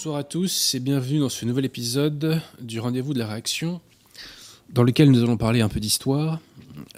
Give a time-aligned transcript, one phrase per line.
[0.00, 3.82] Bonsoir à tous et bienvenue dans ce nouvel épisode du rendez-vous de la réaction,
[4.70, 6.40] dans lequel nous allons parler un peu d'histoire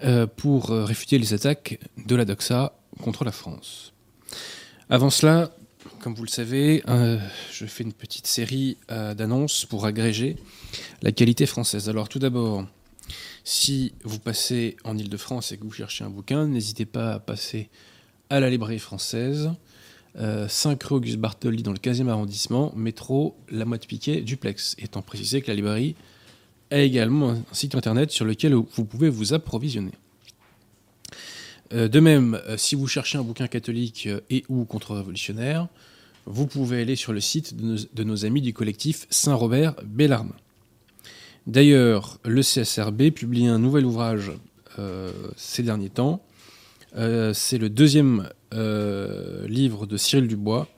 [0.05, 3.93] euh, pour euh, réfuter les attaques de la Doxa contre la France.
[4.89, 5.51] Avant cela,
[5.99, 7.19] comme vous le savez, euh,
[7.51, 10.37] je fais une petite série d'annonces pour agréger
[11.03, 11.89] la qualité française.
[11.89, 12.69] Alors tout d'abord,
[13.43, 17.69] si vous passez en Ile-de-France et que vous cherchez un bouquin, n'hésitez pas à passer
[18.31, 19.51] à la librairie française.
[20.17, 24.77] 5 rue Auguste Bartoli dans le 15e arrondissement, métro La Motte Piquet, duplex.
[24.79, 25.95] Étant précisé que la librairie
[26.71, 29.93] a également un site internet sur lequel vous pouvez vous approvisionner.
[31.73, 35.69] Euh, de même, euh, si vous cherchez un bouquin catholique euh, et ou contre-révolutionnaire,
[36.27, 40.33] vous pouvez aller sur le site de nos, amis du collectif Saint-Robert Bellarme.
[41.47, 44.31] D'ailleurs, le CSRB publie un nouvel ouvrage
[45.37, 46.23] ces derniers temps.
[46.95, 50.69] C'est le deuxième livre de Cyril Dubois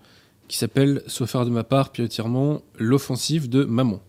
[0.48, 4.00] qui s'appelle, sauf faire de ma part, pilotièrement, L'offensive de Maman.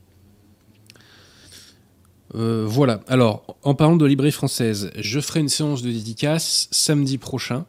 [2.36, 3.02] Euh, voilà.
[3.08, 7.66] Alors, en parlant de librairie française, je ferai une séance de dédicace samedi prochain.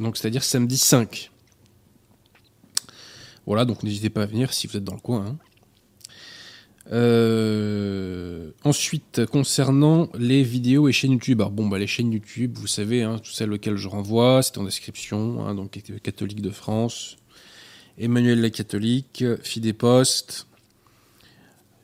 [0.00, 1.30] Donc, c'est-à-dire samedi 5.
[3.46, 5.26] Voilà, donc n'hésitez pas à venir si vous êtes dans le coin.
[5.26, 5.36] Hein.
[6.92, 11.40] Euh, ensuite, concernant les vidéos et chaînes YouTube.
[11.40, 14.64] Alors, bon, bah, les chaînes YouTube, vous savez, hein, celles auxquelles je renvoie, c'est en
[14.64, 15.46] description.
[15.46, 17.16] Hein, donc, Catholique de France,
[17.98, 20.46] Emmanuel la Catholique, Fidéposte,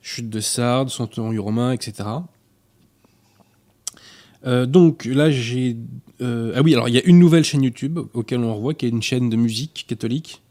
[0.02, 2.08] chute de Sardes, centurion romain, etc.
[4.46, 5.76] Euh, donc là, j'ai.
[6.20, 8.86] Euh, ah oui, alors il y a une nouvelle chaîne YouTube auquel on revoit, qui
[8.86, 10.42] est une chaîne de musique catholique.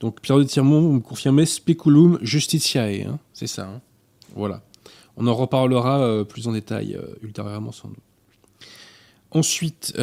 [0.00, 3.68] Donc Pierre de Tirmont, vous me confirmez Speculum Justitiae, hein, c'est ça.
[3.68, 3.80] Hein.
[4.34, 4.62] Voilà.
[5.16, 7.98] On en reparlera euh, plus en détail ultérieurement sans doute.
[9.32, 9.94] Ensuite,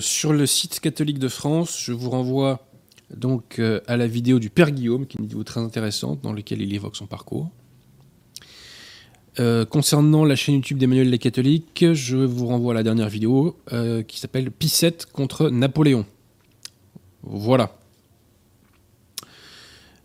[0.00, 2.66] sur le site catholique de France, je vous renvoie
[3.14, 6.62] donc à la vidéo du Père Guillaume, qui est une vidéo très intéressante dans laquelle
[6.62, 7.50] il évoque son parcours.
[9.38, 13.56] Euh, concernant la chaîne YouTube d'Emmanuel les Catholiques, je vous renvoie à la dernière vidéo
[13.72, 16.04] euh, qui s'appelle Pissette contre Napoléon.
[17.22, 17.78] Voilà.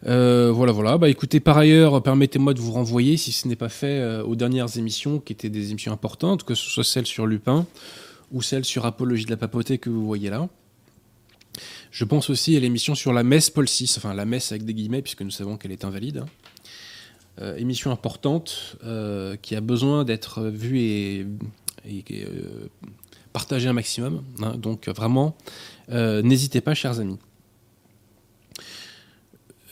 [0.06, 0.98] Euh, voilà, voilà.
[0.98, 4.78] Bah écoutez, par ailleurs, permettez-moi de vous renvoyer, si ce n'est pas fait, aux dernières
[4.78, 7.66] émissions qui étaient des émissions importantes, que ce soit celle sur Lupin
[8.32, 10.48] ou celle sur Apologie de la papauté que vous voyez là.
[11.92, 14.74] Je pense aussi à l'émission sur la messe Paul VI, enfin la messe avec des
[14.74, 16.18] guillemets, puisque nous savons qu'elle est invalide.
[16.18, 16.26] Hein.
[17.42, 21.26] Euh, émission importante euh, qui a besoin d'être vue et,
[21.86, 22.68] euh,
[23.34, 24.24] partagée un maximum.
[24.42, 24.56] Hein.
[24.58, 25.36] donc vraiment,
[25.90, 27.18] n'hésitez pas, chers amis.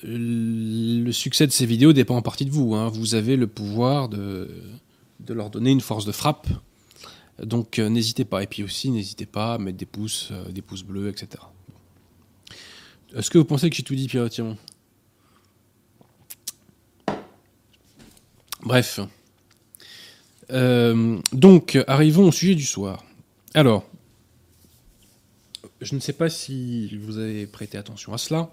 [0.04, 2.76] Le succès de ces vidéos dépend en partie de vous.
[2.76, 2.90] Hein.
[2.90, 4.50] Vous avez le pouvoir de,
[5.28, 6.48] leur donner une force de frappe.
[7.42, 8.44] Donc n'hésitez pas.
[8.44, 11.44] Et puis aussi, n'hésitez pas à mettre des pouces, des pouces bleus, etc.
[13.16, 14.28] Est-ce que vous pensez que j'ai tout dit, Pierre
[18.64, 19.00] Bref.
[20.52, 23.04] Euh, donc, arrivons au sujet du soir.
[23.54, 23.86] Alors,
[25.82, 28.50] je ne sais pas si vous avez prêté attention à cela,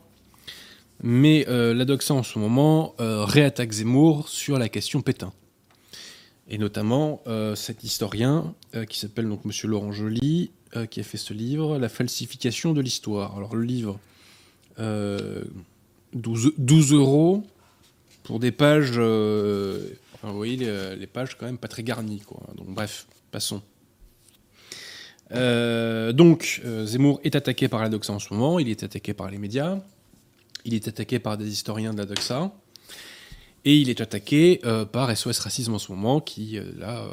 [1.02, 5.32] mais euh, la Doxa en ce moment euh, réattaque Zemmour sur la question Pétain.
[6.49, 7.23] Et notamment
[7.55, 8.56] cet historien
[8.88, 10.50] qui s'appelle donc Monsieur Laurent Joly,
[10.91, 13.37] qui a fait ce livre, La falsification de l'histoire.
[13.37, 14.00] Alors le livre,
[14.76, 17.44] 12, 12 euros,
[18.23, 19.88] pour des pages, euh,
[20.23, 22.20] vous voyez les, pages quand même pas très garnies.
[22.20, 22.41] Quoi.
[22.56, 23.62] Donc bref, passons.
[25.32, 29.14] Euh, donc euh, Zemmour est attaqué par la doxa en ce moment, il est attaqué
[29.14, 29.79] par les médias,
[30.64, 32.52] il est attaqué par des historiens de la doxa,
[33.64, 34.60] et il est attaqué
[34.90, 37.06] par SOS Racisme en ce moment, qui là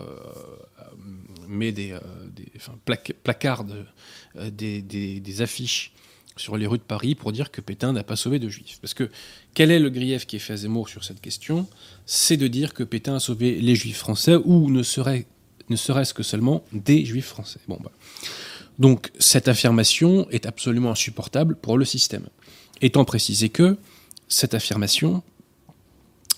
[1.48, 1.94] met des,
[3.24, 3.86] placarde
[4.52, 5.92] des, des, affiches
[6.38, 8.80] sur les rues de Paris pour dire que Pétain n'a pas sauvé de juifs.
[8.82, 9.10] Parce que
[9.54, 11.68] quel est le grief qui est fait à Zemmour sur cette question?
[12.06, 15.26] C'est de dire que Pétain a sauvé les juifs français ou ne serait
[15.70, 17.60] ne serait-ce que seulement des juifs français.
[17.68, 17.78] Bah.
[18.80, 22.28] Donc cette affirmation est absolument insupportable pour le système.
[22.82, 23.78] Étant précisé que
[24.28, 25.24] cette affirmation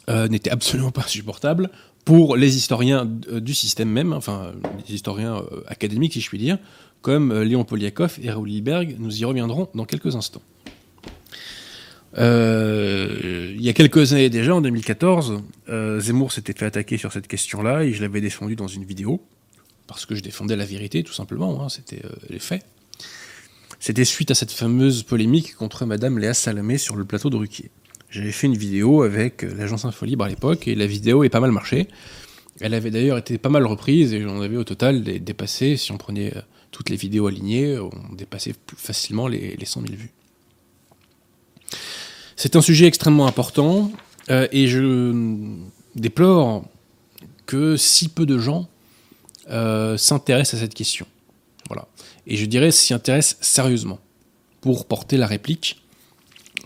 [0.09, 1.69] euh, n'était absolument pas insupportable
[2.05, 4.53] pour les historiens du système même, enfin
[4.87, 6.57] les historiens euh, académiques si je puis dire,
[7.01, 8.95] comme euh, Léon Poliakov et Raoul Hilberg.
[8.99, 10.41] Nous y reviendrons dans quelques instants.
[12.17, 17.13] Euh, il y a quelques années déjà, en 2014, euh, Zemmour s'était fait attaquer sur
[17.13, 19.21] cette question-là et je l'avais défendu dans une vidéo
[19.85, 21.63] parce que je défendais la vérité, tout simplement.
[21.63, 22.63] Hein, c'était les faits.
[23.79, 27.71] C'était suite à cette fameuse polémique contre Madame Léa Salamé sur le plateau de Ruquier.
[28.09, 31.51] J'avais fait une vidéo avec l'agence Infolibre à l'époque et la vidéo est pas mal
[31.51, 31.87] marché.
[32.59, 35.97] Elle avait d'ailleurs été pas mal reprise et j'en avais au total dépassé, si on
[35.97, 36.33] prenait
[36.71, 40.11] toutes les vidéos alignées, on dépassait plus facilement les, les 100 000 vues.
[42.35, 43.91] C'est un sujet extrêmement important.
[44.29, 45.45] et je
[45.95, 46.65] déplore
[47.45, 48.67] que si peu de gens
[49.47, 51.05] s'intéressent à cette question.
[52.29, 53.99] Et je dirais s'y intéressent sérieusement
[54.61, 55.81] pour porter la réplique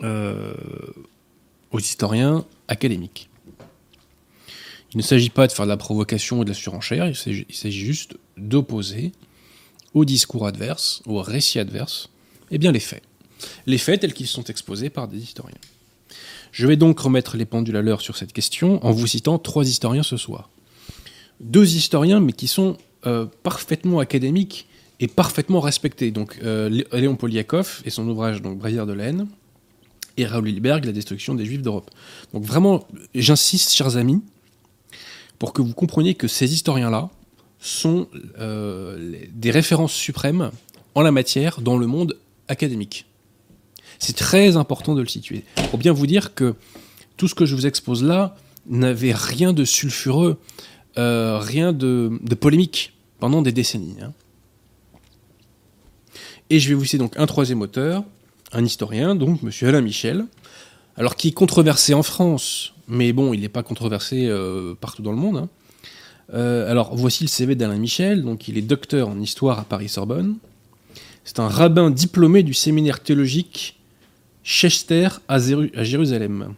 [0.04, 3.30] aux historiens académiques.
[4.94, 7.72] Il ne s'agit pas de faire de la provocation ou de la surenchère, il s'agit
[7.72, 9.12] juste d'opposer
[9.94, 12.10] au discours adverse, au récit adverse,
[12.52, 13.02] eh bien les faits.
[13.66, 15.58] Les faits tels qu'ils sont exposés par des historiens.
[16.52, 19.68] Je vais donc remettre les pendules à l'heure sur cette question en vous citant trois
[19.68, 20.50] historiens ce soir.
[21.40, 22.78] Deux historiens, mais qui sont
[23.08, 24.68] euh, parfaitement académiques
[25.04, 26.12] et parfaitement respectés.
[26.12, 29.28] Donc euh, Léon Poliakov et son ouvrage donc de laine
[30.16, 31.92] et Raoul Hilberg, La destruction des Juifs d'Europe.
[32.34, 34.22] Donc vraiment, j'insiste, chers amis,
[35.40, 37.10] pour que vous compreniez que ces historiens-là
[37.60, 38.08] sont
[38.40, 40.52] euh, des références suprêmes
[40.96, 42.18] en la matière dans le monde
[42.48, 43.06] académique.
[44.00, 45.44] C'est très important de le situer.
[45.70, 46.56] Pour bien vous dire que
[47.18, 50.40] tout ce que je vous expose là n'avait rien de sulfureux,
[50.98, 52.10] euh, rien de,
[52.40, 53.98] polémique pendant des décennies.
[54.02, 54.14] Hein.
[56.50, 58.04] Et je vais vous citer un troisième auteur,
[58.52, 59.50] un historien, donc M.
[59.68, 60.26] Alain Michel,
[60.98, 65.12] alors qui est controversé en France mais bon, il n'est pas controversé euh, partout dans
[65.12, 65.38] le monde.
[65.38, 65.50] Hein.
[66.34, 68.24] Euh, alors, voici le CV d'Alain Michel.
[68.24, 70.38] Donc, il est docteur en histoire à Paris-Sorbonne.
[71.24, 73.80] C'est un rabbin diplômé du séminaire théologique
[74.44, 76.54] Chester à, Jérusalem.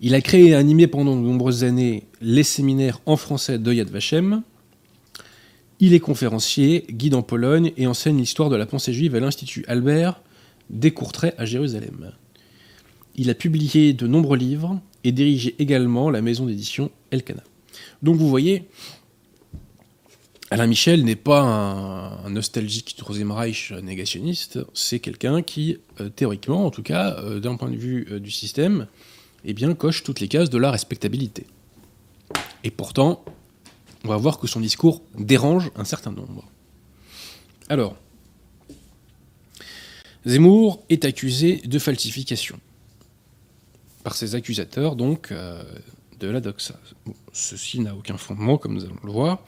[0.00, 3.90] Il a créé et animé pendant de nombreuses années les séminaires en français de Yad
[3.90, 4.42] Vashem.
[5.80, 9.64] Il est conférencier, guide en Pologne et enseigne l'histoire de la pensée juive à l'Institut
[9.66, 10.20] Albert
[10.70, 12.12] des Courtrai à Jérusalem.
[13.16, 17.42] Il a publié de nombreux livres et dirigé également la maison d'édition Elkana.
[18.02, 18.68] Donc vous voyez,
[20.50, 26.70] Alain Michel n'est pas un, nostalgique Troisième Reich négationniste, c'est quelqu'un qui, euh, théoriquement, en
[26.70, 28.86] tout cas, euh, d'un point de vue euh, du système,
[29.44, 31.46] eh bien, coche toutes les cases de la respectabilité.
[32.62, 33.24] Et pourtant,
[34.04, 36.44] on va voir que son discours dérange un certain nombre.
[37.68, 37.96] Alors,
[40.26, 42.58] Zemmour est accusé de falsification
[44.02, 45.62] par ses accusateurs donc euh,
[46.20, 46.78] de la doxa.
[47.32, 49.40] ceci n'a aucun fondement, comme nous allons le voir.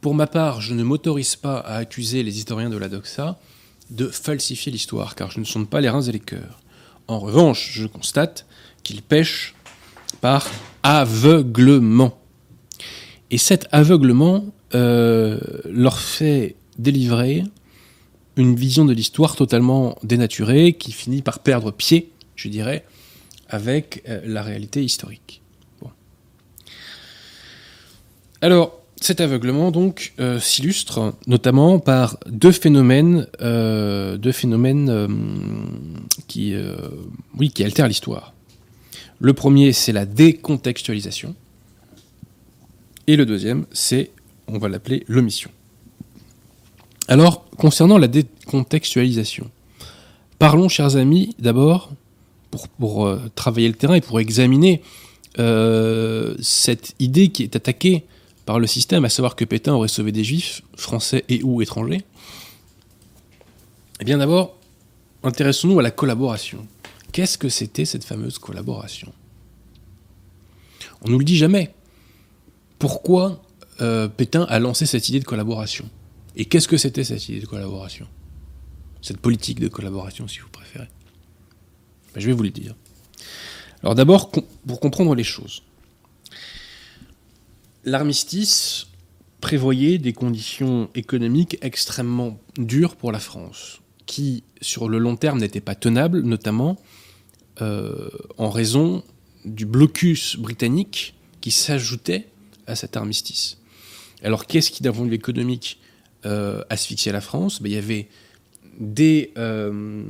[0.00, 3.38] Pour ma part, je ne m'autorise pas à accuser les historiens de la doxa
[3.90, 6.60] de falsifier l'histoire, car je ne sonde pas les reins et les cœurs.
[7.08, 8.46] En revanche, je constate
[8.82, 9.54] qu'ils pêchent
[10.20, 10.48] par
[10.82, 12.21] aveuglement.
[13.32, 17.44] Et cet aveuglement euh, leur fait délivrer
[18.36, 22.84] une vision de l'histoire totalement dénaturée, qui finit par perdre pied, je dirais,
[23.48, 25.40] avec euh, la réalité historique.
[28.42, 33.26] Alors, cet aveuglement donc euh, s'illustre notamment par deux phénomènes,
[36.28, 36.54] qui
[37.64, 38.34] altèrent l'histoire.
[39.20, 41.34] Le premier, c'est la décontextualisation,
[43.06, 44.10] et le deuxième, c'est,
[44.46, 45.50] on va l'appeler l'omission.
[47.08, 49.50] Alors, concernant la décontextualisation,
[50.38, 51.92] parlons, chers amis, d'abord
[52.78, 54.82] pour, euh, travailler le terrain et pour examiner
[55.38, 58.04] euh, cette idée qui est attaquée
[58.44, 62.02] par le système, à savoir que Pétain aurait sauvé des juifs, français et ou étrangers.
[64.00, 64.56] Eh bien d'abord,
[65.22, 66.66] intéressons-nous à la collaboration.
[67.12, 69.12] Qu'est-ce que c'était cette fameuse collaboration?
[71.02, 71.72] On ne nous le dit jamais.
[72.82, 73.40] Pourquoi
[73.80, 75.88] euh, Pétain a lancé cette idée de collaboration?
[76.34, 78.08] Et qu'est-ce que c'était cette idée de collaboration?
[79.02, 80.88] Cette politique de collaboration, si vous préférez.
[82.12, 82.74] Ben, je vais vous le dire.
[83.84, 84.32] Alors d'abord,
[84.66, 85.62] pour comprendre les choses.
[87.84, 88.88] L'armistice
[89.40, 95.60] prévoyait des conditions économiques extrêmement dures pour la France, qui sur le long terme n'étaient
[95.60, 96.76] pas tenables, notamment
[97.60, 98.08] euh,
[98.38, 99.04] en raison
[99.44, 102.26] du blocus britannique qui s'ajoutait
[102.66, 103.58] à cet armistice.
[104.22, 105.78] Alors qu'est-ce qui, d'un point de vue économique,
[106.24, 107.60] euh, asphyxiait la France?
[107.60, 108.08] Ben, Il y avait
[109.36, 110.04] euh,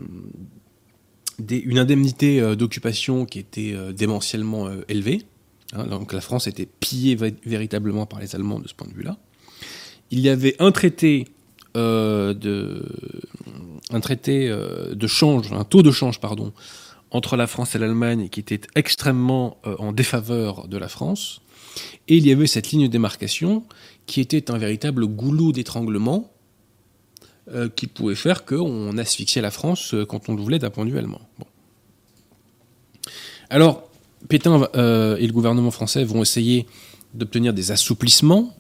[1.49, 5.23] une indemnité euh, d'occupation qui était démentiellement élevée.
[5.73, 7.17] Hein, donc la France était pillée
[7.47, 9.17] véritablement par les Allemands de ce point de vue-là.
[10.11, 11.29] Il y avait un traité
[11.75, 12.85] de
[13.91, 16.53] un traité de change, un taux de change pardon,
[17.11, 21.41] entre la France et l'Allemagne qui était extrêmement en défaveur de la France.
[22.09, 23.65] Et il y avait cette ligne de démarcation
[24.07, 26.31] qui était un véritable goulot d'étranglement
[27.51, 30.87] euh, qui pouvait faire qu'on asphyxiait la France euh, quand on le voulait d'un point
[30.87, 31.21] allemand.
[33.51, 33.89] Alors,
[34.29, 36.67] Pétain euh, et le gouvernement français vont essayer
[37.15, 38.57] d'obtenir des assouplissements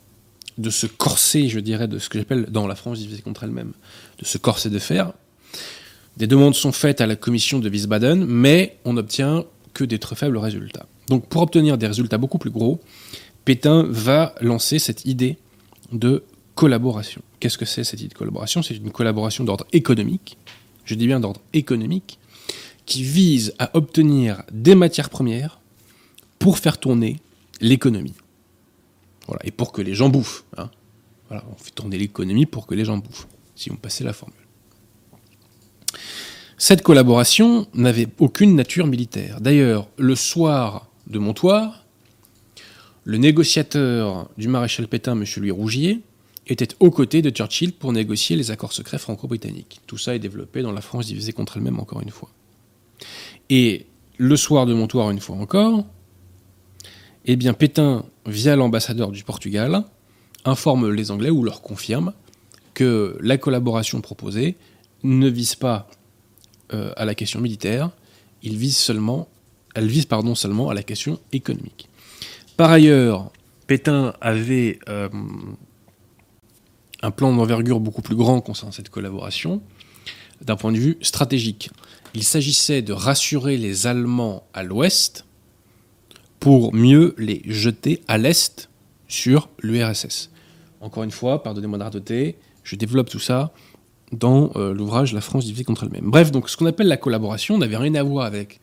[0.58, 3.72] de ce corset, je dirais, de ce que j'appelle dans la France divisée contre elle-même,
[4.18, 5.12] de ce corset de fer.
[6.16, 10.16] Des demandes sont faites à la commission de Wiesbaden, mais on n'obtient que des très
[10.16, 10.86] faibles résultats.
[11.08, 12.80] Donc pour obtenir des résultats beaucoup plus gros,
[13.44, 15.38] Pétain va lancer cette idée
[15.92, 17.22] de collaboration.
[17.40, 18.62] Qu'est-ce que c'est cette idée de collaboration?
[18.62, 20.38] C'est une collaboration d'ordre économique,
[20.84, 22.18] je dis bien d'ordre économique,
[22.86, 25.60] qui vise à obtenir des matières premières
[26.38, 27.18] pour faire tourner
[27.60, 28.14] l'économie.
[29.26, 30.44] Voilà, et pour que les gens bouffent.
[30.56, 30.70] Hein.
[31.28, 34.36] Voilà, on fait tourner l'économie pour que les gens bouffent, si on passait la formule.
[36.58, 39.40] Cette collaboration n'avait aucune nature militaire.
[39.40, 41.84] D'ailleurs, le soir de Montoire,
[43.04, 45.24] le négociateur du maréchal Pétain, M.
[45.36, 46.00] Louis Rougier,
[46.46, 49.80] était aux côtés de Churchill pour négocier les accords secrets franco-britanniques.
[49.86, 52.30] Tout ça est développé dans la France divisée contre elle-même, encore une fois.
[53.50, 53.86] Et
[54.18, 55.84] le soir de Montoire, une fois encore,
[57.24, 59.84] eh bien Pétain, via l'ambassadeur du Portugal,
[60.44, 62.12] informe les Anglais ou leur confirme
[62.74, 64.56] que la collaboration proposée
[65.02, 65.88] ne vise pas
[66.72, 67.90] euh, à la question militaire,
[68.42, 69.28] il vise seulement,
[69.74, 71.88] elle vise pardon, seulement à la question économique.
[72.56, 73.32] Par ailleurs,
[73.66, 75.08] Pétain avait euh,
[77.02, 79.62] un plan d'envergure beaucoup plus grand concernant cette collaboration,
[80.40, 81.70] d'un point de vue stratégique.
[82.14, 85.24] Il s'agissait de rassurer les Allemands à l'ouest
[86.40, 88.68] pour mieux les jeter à l'est
[89.08, 90.30] sur l'URSS.
[90.80, 93.52] Encore une fois, pardonnez-moi de radoter, je développe tout ça
[94.10, 96.10] dans euh, l'ouvrage La France divisée contre elle-même.
[96.10, 98.60] Bref, donc ce qu'on appelle la collaboration n'avait rien à voir avec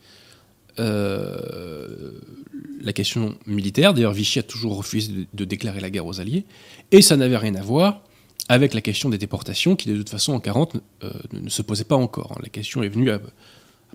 [2.82, 3.94] la question militaire.
[3.94, 6.44] D'ailleurs, Vichy a toujours refusé de, déclarer la guerre aux Alliés.
[6.90, 8.02] Et ça n'avait rien à voir
[8.48, 11.84] avec la question des déportations, qui de toute façon en 40 euh, ne, se posait
[11.84, 12.32] pas encore.
[12.32, 12.40] Hein.
[12.42, 13.20] La question est venue à,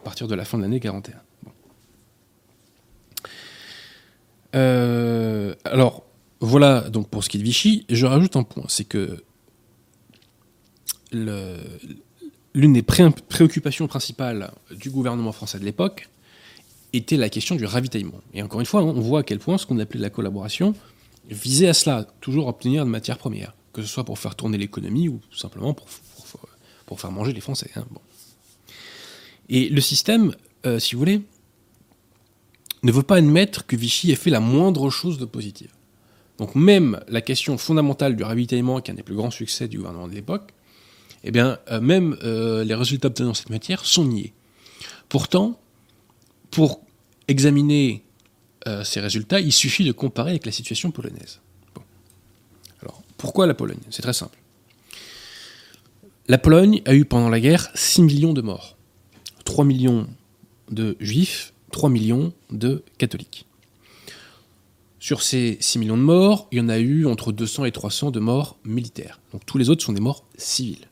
[0.04, 1.15] partir de la fin de l'année 41.
[5.65, 6.04] alors,
[6.39, 7.86] voilà donc pour ce qui est de Vichy.
[7.89, 9.22] Je rajoute un point, c'est que
[11.12, 16.08] l'une des préoccupations principales du gouvernement français de l'époque
[16.96, 18.22] était la question du ravitaillement.
[18.34, 20.74] Et encore une fois, on voit à quel point ce qu'on appelait la collaboration
[21.30, 25.10] visait à cela, toujours obtenir de matières premières, que ce soit pour faire tourner l'économie
[25.10, 25.88] ou simplement pour,
[26.86, 27.72] pour, faire manger les Français.
[27.75, 27.86] Hein,
[29.50, 30.36] Et le système,
[30.66, 31.22] euh, si vous voulez,
[32.84, 35.72] ne veut pas admettre que Vichy ait fait la moindre chose de positive.
[36.38, 39.78] Donc même la question fondamentale du ravitaillement, qui est un des plus grands succès du
[39.78, 40.54] gouvernement de l'époque,
[41.24, 44.34] eh bien, euh, même euh, les résultats obtenus dans cette matière sont niés.
[45.10, 45.60] Pourtant,
[46.52, 46.85] pour
[47.27, 48.03] examiner
[48.67, 51.41] euh, ces résultats, il suffit de comparer avec la situation polonaise.
[52.82, 53.79] Alors, pourquoi la Pologne?
[53.89, 54.38] C'est très simple.
[56.27, 58.75] La Pologne a eu pendant la guerre 6 millions de morts.
[59.44, 60.08] 3 millions
[60.72, 63.46] de juifs, 3 millions de catholiques.
[65.00, 68.10] Sur ces 6 millions de morts, il y en a eu entre 200 et 300
[68.10, 69.20] de morts militaires.
[69.32, 70.88] Donc tous les autres sont des morts civiles.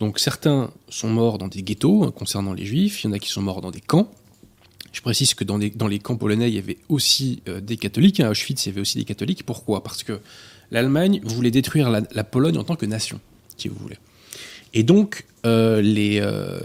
[0.00, 3.18] Donc certains sont morts dans des ghettos hein, concernant les juifs, il y en a
[3.18, 4.10] qui sont morts dans des camps.
[4.96, 8.18] Je précise que dans, les camps polonais, il y avait aussi euh, des catholiques.
[8.20, 9.44] À Auschwitz, il y avait aussi des catholiques.
[9.44, 9.82] Pourquoi?
[9.82, 10.20] Parce que
[10.70, 13.20] l'Allemagne voulait détruire la, Pologne en tant que nation,
[13.58, 13.98] si vous voulez.
[14.72, 16.60] Et donc, euh, euh,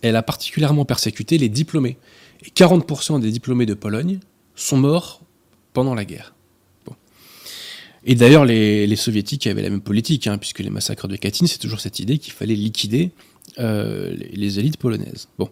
[0.00, 1.98] elle a particulièrement persécuté les diplômés.
[2.46, 4.18] Et 40% des diplômés de Pologne
[4.54, 5.20] sont morts
[5.74, 6.34] pendant la guerre.
[8.06, 11.58] Et d'ailleurs, les, soviétiques avaient la même politique, hein, puisque les massacres de Katyn, c'est
[11.58, 13.10] toujours cette idée qu'il fallait liquider
[13.58, 15.28] euh, les, élites polonaises.
[15.38, 15.50] Bon.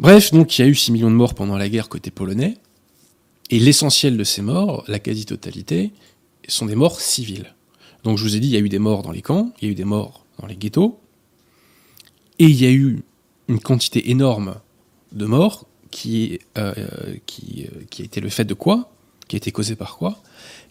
[0.00, 2.56] Bref, donc il y a eu 6 millions de morts pendant la guerre côté polonais,
[3.50, 5.92] et l'essentiel de ces morts, la quasi-totalité,
[6.48, 7.54] sont des morts civiles.
[8.02, 9.66] Donc je vous ai dit, il y a eu des morts dans les camps, il
[9.66, 10.98] y a eu des morts dans les ghettos,
[12.38, 13.02] et il y a eu
[13.48, 14.54] une quantité énorme
[15.12, 17.66] de morts qui, euh, euh, qui
[17.98, 18.90] a été le fait de quoi?
[19.28, 20.22] Qui a été causé par quoi?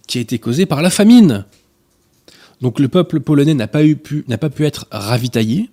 [0.07, 1.45] Qui a été causé par la famine.
[2.61, 5.69] Donc le peuple polonais n'a pas, pu, pas pu être ravitaillé,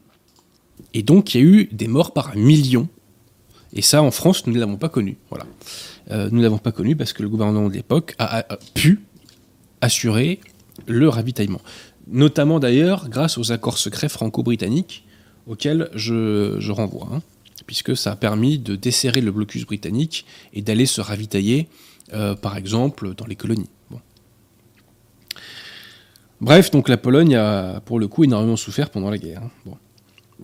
[0.93, 2.91] et donc il y a eu des morts par millions.
[3.77, 5.19] Et ça, en France, nous ne l'avons pas connu.
[5.29, 5.45] Voilà.
[6.11, 8.43] Euh, nous ne l'avons pas connu parce que le gouvernement de l'époque a,
[8.73, 9.03] pu
[9.83, 10.41] assurer
[10.87, 11.61] le ravitaillement.
[12.09, 15.05] Notamment d'ailleurs grâce aux accords secrets franco-britanniques
[15.47, 17.23] auxquels je, renvoie, hein,
[17.67, 21.69] puisque ça a permis de desserrer le blocus britannique et d'aller se ravitailler
[22.15, 23.69] euh, par exemple dans les colonies.
[26.41, 29.43] Bref, donc la Pologne a pour le coup énormément souffert pendant la guerre.
[29.43, 29.51] Hein.
[29.67, 29.77] Bon.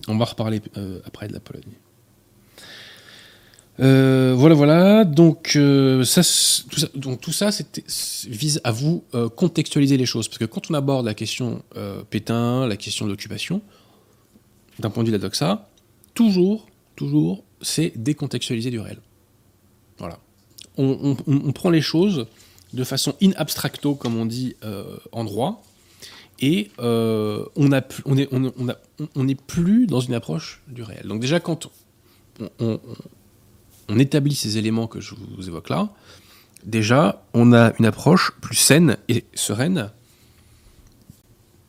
[0.07, 1.63] On va reparler euh, après de la Pologne.
[3.79, 5.03] Euh, voilà, voilà.
[5.03, 5.57] Donc,
[6.03, 6.21] ça,
[6.69, 7.21] tout ça, donc
[8.27, 9.03] vise à vous
[9.35, 10.27] contextualiser les choses.
[10.27, 11.63] Parce que quand on aborde la question
[12.09, 13.61] Pétain, la question de l'occupation,
[14.79, 15.69] d'un point de vue de la doxa,
[16.13, 18.99] toujours, toujours, c'est décontextualiser du réel.
[19.97, 20.19] Voilà
[20.77, 22.27] on, prend les choses
[22.73, 25.63] de façon in abstracto, comme on dit euh, en droit,
[26.39, 31.07] et euh, on n'est plus dans une approche du réel.
[31.07, 31.69] Donc déjà, quand
[32.59, 32.79] on,
[33.89, 35.89] on établit ces éléments que je vous évoque là,
[36.65, 39.91] déjà, on a une approche plus saine et sereine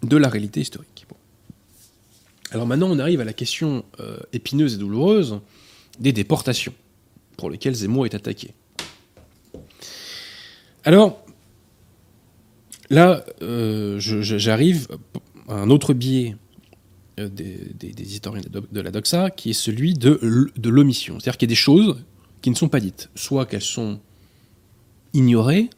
[0.03, 1.07] de la réalité historique.
[2.51, 5.41] Alors maintenant, on arrive à la question euh, épineuse et douloureuse
[5.99, 6.75] des déportations,
[7.37, 8.55] pour lesquelles Zemmour est attaqué.
[10.85, 11.25] Alors,
[12.91, 14.89] là, euh, j'arrive
[15.49, 16.37] à un autre biais
[17.21, 21.21] euh, des, historiens de la doxa, qui est celui de, de l'omission.
[21.21, 21.97] C'est-à-dire qu'il y a des choses
[22.43, 24.01] qui ne sont pas dites, soit qu'elles sont
[25.15, 25.71] ignorées,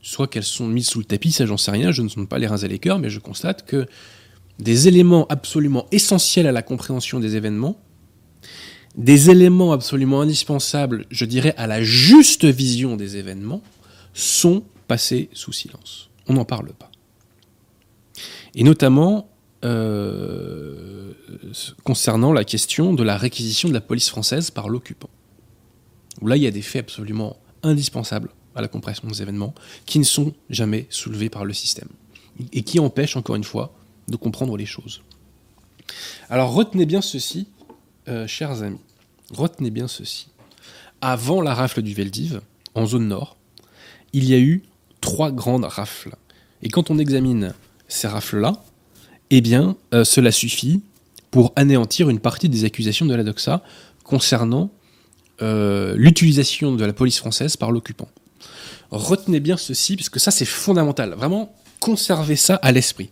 [0.00, 2.38] soit qu'elles sont mises sous le tapis, ça j'en sais rien, je ne sonne pas
[2.38, 3.86] les reins et les cœurs, mais je constate que
[4.58, 7.80] des éléments absolument essentiels à la compréhension des événements,
[8.96, 13.62] des éléments absolument indispensables, je dirais, à la juste vision des événements,
[14.14, 16.10] sont passés sous silence.
[16.26, 16.90] On n'en parle pas.
[18.54, 19.28] Et notamment
[19.64, 21.12] euh,
[21.84, 25.10] concernant la question de la réquisition de la police française par l'occupant.
[26.22, 29.54] Là, il y a des faits absolument indispensables à la compréhension des événements
[29.86, 31.88] qui ne sont jamais soulevés par le système
[32.52, 33.74] et qui empêchent, encore une fois,
[34.08, 35.02] de comprendre les choses.
[36.28, 37.48] Alors retenez bien ceci,
[38.08, 38.80] euh, chers amis.
[39.30, 40.28] Retenez bien ceci.
[41.00, 42.40] Avant la rafle du Veldiv,
[42.74, 43.36] en zone nord,
[44.12, 44.62] il y a eu
[45.00, 46.16] trois grandes rafles.
[46.62, 47.54] Et quand on examine
[47.86, 48.64] ces rafles-là,
[49.30, 50.82] eh bien, euh, cela suffit
[51.30, 53.62] pour anéantir une partie des accusations de la doxa
[54.04, 54.70] concernant
[55.42, 58.08] euh, l'utilisation de la police française par l'occupant.
[58.90, 61.14] Retenez bien ceci, puisque ça c'est fondamental.
[61.14, 63.10] Vraiment, conservez ça à l'esprit.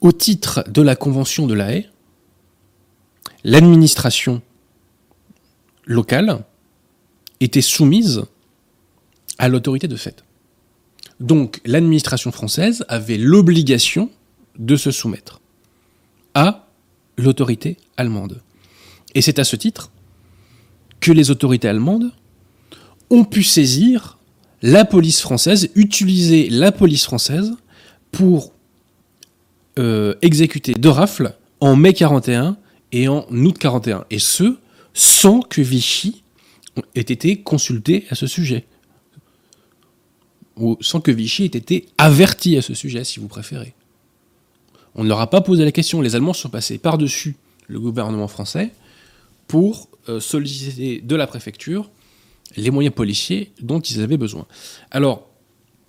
[0.00, 1.88] Au titre de la Convention de la haie,
[3.44, 4.42] l'administration
[5.86, 6.44] locale
[7.40, 8.22] était soumise
[9.38, 10.22] à l'autorité de fait.
[11.20, 14.10] Donc l'administration française avait l'obligation
[14.58, 15.40] de se soumettre
[16.34, 16.68] à
[17.16, 18.40] l'autorité allemande.
[19.14, 19.90] Et c'est à ce titre
[21.00, 22.12] que les autorités allemandes
[23.10, 24.18] ont pu saisir
[24.62, 27.54] la police française, utiliser la police française
[28.10, 28.52] pour
[29.78, 32.56] euh, exécuter deux rafles en mai 41
[32.92, 34.04] et en août 41.
[34.10, 34.58] Et ce,
[34.94, 36.22] sans que Vichy
[36.94, 38.66] ait été consulté à ce sujet.
[40.80, 43.74] Sans que Vichy ait été averti à ce sujet, si vous préférez.
[44.94, 46.00] On ne leur a pas posé la question.
[46.00, 47.36] Les Allemands sont passés par-dessus
[47.68, 48.70] le gouvernement français
[49.46, 51.90] pour euh, solliciter de la préfecture
[52.56, 54.46] les moyens policiers dont ils avaient besoin.
[54.90, 55.28] Alors,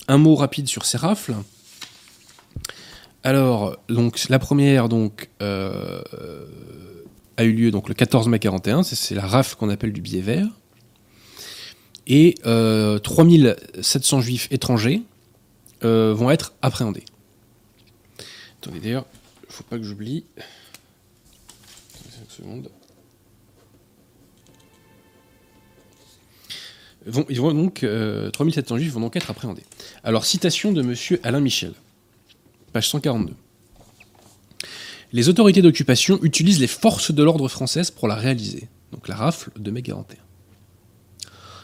[0.07, 1.35] un mot rapide sur ces rafles.
[3.23, 4.87] Alors, donc, la première
[5.41, 6.01] euh,
[7.37, 10.21] a eu lieu donc, le 14 mai 41, c'est la rafle qu'on appelle du billet
[10.21, 10.47] vert.
[12.09, 15.03] Et 3700 euh, juifs étrangers
[15.83, 17.05] euh, vont être appréhendés.
[18.61, 19.05] Attendez, d'ailleurs,
[19.43, 20.25] il ne faut pas que j'oublie.
[20.37, 20.43] 5
[22.29, 22.69] secondes.
[27.29, 27.85] Ils vont donc,
[28.33, 29.63] 3700 juifs vont donc être appréhendés.
[30.03, 31.19] Alors, citation de M.
[31.23, 31.73] Alain Michel
[32.69, 33.33] page 142.
[35.11, 38.67] Les autorités d'occupation utilisent les forces de l'ordre françaises pour la réaliser.
[38.91, 40.28] Donc la rafle de mai 41.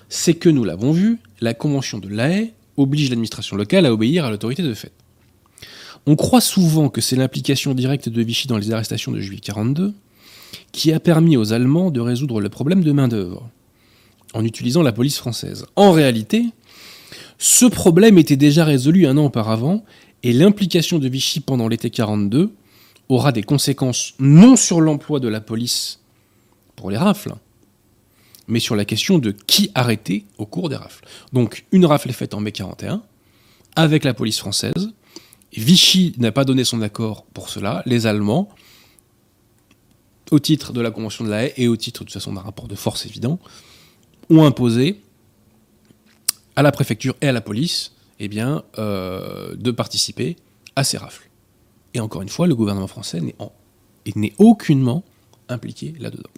[0.09, 4.25] C'est que nous l'avons vu, la convention de La Haye oblige l'administration locale à obéir
[4.25, 4.91] à l'autorité de fait.
[6.05, 9.93] On croit souvent que c'est l'implication directe de Vichy dans les arrestations de juillet 42
[10.71, 13.49] qui a permis aux Allemands de résoudre le problème de main-d'œuvre
[14.33, 15.65] en utilisant la police française.
[15.75, 16.45] En réalité,
[17.37, 19.83] ce problème était déjà résolu un an auparavant
[20.23, 22.51] et l'implication de Vichy pendant l'été 42
[23.09, 25.99] aura des conséquences non sur l'emploi de la police
[26.75, 27.35] pour les rafles,
[28.47, 31.05] mais sur la question de qui arrêter au cours des rafles.
[31.33, 33.03] Donc une rafle est faite en mai 41
[33.75, 34.93] avec la police française.
[35.53, 37.81] Vichy n'a pas donné son accord pour cela.
[37.85, 38.49] Les Allemands,
[40.31, 42.41] au titre de la Convention de la Haye et au titre de toute façon d'un
[42.41, 43.39] rapport de force évident,
[44.29, 44.99] ont imposé
[46.55, 50.37] à la préfecture et à la police eh bien, euh, de participer
[50.75, 51.29] à ces rafles.
[51.93, 55.03] Et encore une fois, le gouvernement français n'est aucunement
[55.49, 56.29] impliqué là-dedans.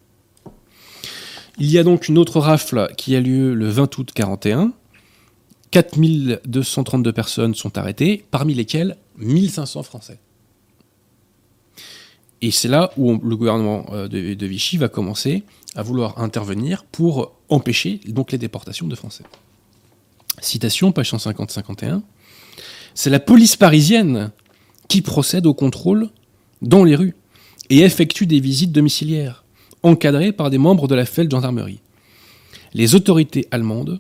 [1.60, 4.74] Il y a donc une autre rafle qui a lieu le 20 août 41.
[5.72, 10.20] 4232 personnes sont arrêtées, parmi lesquelles 1500 Français.
[12.42, 15.44] Et c'est là où le gouvernement euh, de, Vichy va commencer
[15.76, 19.24] à vouloir intervenir pour empêcher donc les déportations de Français.
[20.40, 22.02] Citation, page 150-51.
[22.94, 24.32] C'est la police parisienne
[24.88, 26.10] qui procède au contrôle
[26.62, 27.16] dans les rues
[27.70, 29.44] et effectue des visites domiciliaires,
[29.84, 31.80] encadrées par des membres de la FEL gendarmerie.
[32.74, 34.00] Les autorités allemandes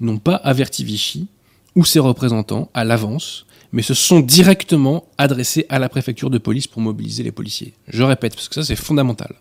[0.00, 1.28] n'ont pas averti Vichy
[1.74, 6.66] ou ses représentants à l'avance, mais se sont directement adressés à la préfecture de police
[6.66, 7.74] pour mobiliser les policiers.
[7.88, 9.34] Je répète, parce que ça c'est fondamental.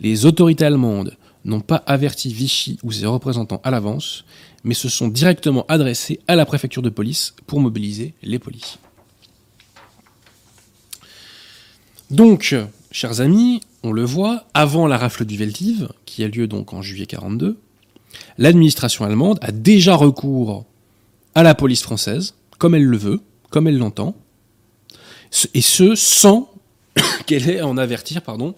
[0.00, 4.24] Les autorités allemandes n'ont pas averti Vichy ou ses représentants à l'avance,
[4.64, 8.80] mais se sont directement adressés à la préfecture de police pour mobiliser les policiers.
[12.10, 12.56] Donc,
[12.90, 16.82] chers amis, on le voit, avant la rafle du Veldiv, qui a lieu donc en
[16.82, 17.58] juillet 42,
[18.38, 20.64] l'administration allemande a déjà recours
[21.34, 24.14] à la police française, comme elle le veut, comme elle l'entend,
[25.54, 26.52] et ce sans
[27.26, 28.54] qu'elle ait à en avertir pardon,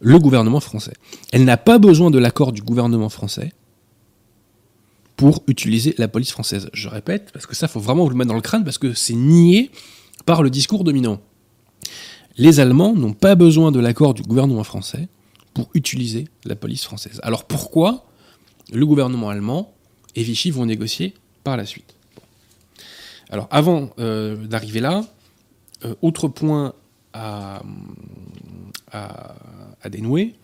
[0.00, 0.94] le gouvernement français.
[1.32, 3.52] Elle n'a pas besoin de l'accord du gouvernement français
[5.16, 6.68] pour utiliser la police française.
[6.72, 8.92] Je répète, parce que ça, faut vraiment vous le mettre dans le crâne, parce que
[8.92, 9.70] c'est nié
[10.26, 11.20] par le discours dominant.
[12.38, 15.08] Les Allemands n'ont pas besoin de l'accord du gouvernement français
[15.54, 17.18] pour utiliser la police française.
[17.22, 18.04] Alors pourquoi
[18.72, 19.74] le gouvernement allemand
[20.14, 21.94] et Vichy vont négocier par la suite?
[23.30, 25.04] Alors avant euh, d'arriver là,
[25.84, 26.74] euh, autre point
[27.12, 27.62] à,
[29.88, 30.34] dénouer,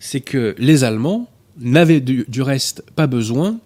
[0.00, 3.60] c'est que les Allemands n'avaient du, reste pas besoin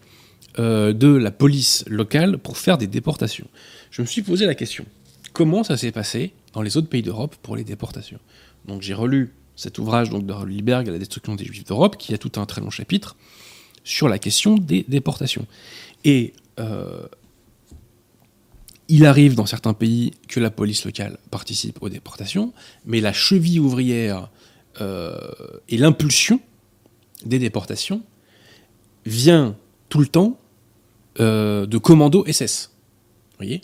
[0.59, 3.47] euh, de la police locale pour faire des déportations.
[3.91, 4.85] Je me suis posé la question,
[5.33, 6.33] comment ça s'est passé?
[6.53, 8.21] Dans les autres pays d'Europe pour les déportations
[8.67, 12.19] Donc j'ai relu cet ouvrage donc, de Liberg, La destruction des Juifs d'Europe, qui a
[12.19, 13.17] tout un très long chapitre
[13.85, 15.47] sur la question des déportations.
[16.05, 17.07] Et euh,
[18.89, 22.53] il arrive dans certains pays que la police locale participe aux déportations,
[22.87, 24.31] mais la cheville ouvrière
[24.81, 25.19] euh,
[25.69, 26.41] et l'impulsion
[27.25, 28.03] des déportations
[29.05, 29.57] vient
[29.89, 30.39] tout le temps
[31.21, 32.73] euh, de commandos SS.
[33.37, 33.61] voyez?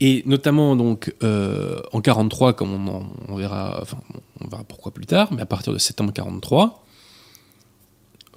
[0.00, 2.88] Et notamment donc euh, en 43, comme
[3.28, 3.98] on, verra, enfin,
[4.40, 6.84] on verra pourquoi plus tard, mais à partir de septembre 43,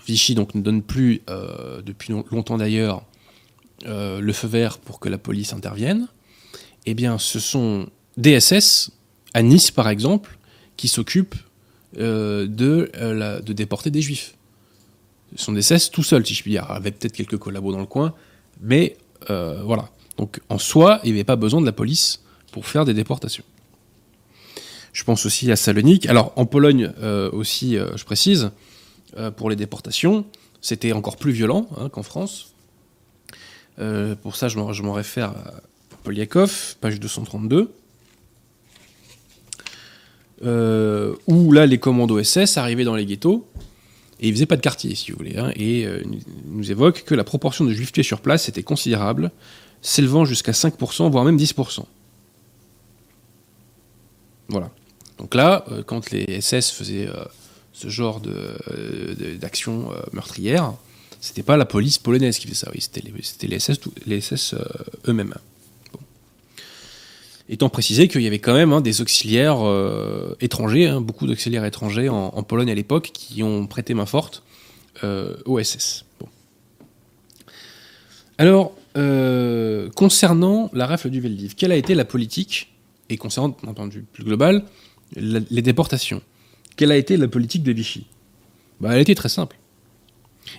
[0.05, 1.21] Vichy donc ne donne plus
[1.85, 3.03] depuis longtemps d'ailleurs
[3.85, 6.07] euh, le feu vert pour que la police intervienne,
[6.87, 7.87] eh bien, ce sont
[8.17, 8.89] des SS,
[9.35, 10.39] à Nice par exemple,
[10.77, 11.35] qui s'occupent
[11.99, 14.33] euh, de, euh, de déporter des juifs.
[15.35, 16.71] Ce sont des SS tout seuls, si je puis dire.
[16.71, 18.15] Avait peut-être quelques collabos dans le coin,
[18.61, 19.89] mais voilà.
[20.17, 23.43] Donc en soi, il n'y avait pas besoin de la police pour faire des déportations.
[24.93, 26.07] Je pense aussi à Salonique.
[26.07, 26.91] Alors en Pologne
[27.31, 28.49] aussi, je précise,
[29.35, 30.25] pour les déportations,
[30.61, 32.53] c'était encore plus violent hein, qu'en France.
[33.79, 35.53] Euh, pour ça, je m'en réfère à
[36.03, 37.71] Poliakov, page 232.
[40.43, 43.47] Euh, où là, les commandos SS arrivaient dans les ghettos
[44.19, 45.37] et ils faisaient pas de quartier, si vous voulez.
[45.37, 46.03] Hein, et euh,
[46.45, 49.31] nous évoquent que la proportion de juifs tués sur place était considérable,
[49.87, 51.85] s'élevant jusqu'à 5%, voire même 10%.
[54.49, 54.69] Voilà.
[55.17, 57.09] Donc là, quand les SS faisaient
[57.73, 58.21] ce genre
[59.39, 60.73] d'action meurtrière,
[61.19, 63.01] c'était pas la police polonaise qui faisait ça, oui, c'était
[63.45, 63.59] les,
[64.19, 64.59] SS, euh,
[65.07, 65.33] eux-mêmes.
[67.49, 71.65] Étant précisé qu'il y avait quand même hein, des auxiliaires euh, étrangers, hein, beaucoup d'auxiliaires
[71.65, 74.43] étrangers en, Pologne à l'époque qui ont prêté main forte
[75.03, 76.05] euh, aux SS.
[78.37, 78.73] Alors,
[79.95, 82.73] concernant la rafle du Veldiv, quelle a été la politique,
[83.09, 84.63] et concernant d'un plus global,
[85.15, 86.21] les déportations
[86.75, 88.07] Quelle a été la politique de Vichy?
[88.81, 89.57] Bah, Elle été très simple.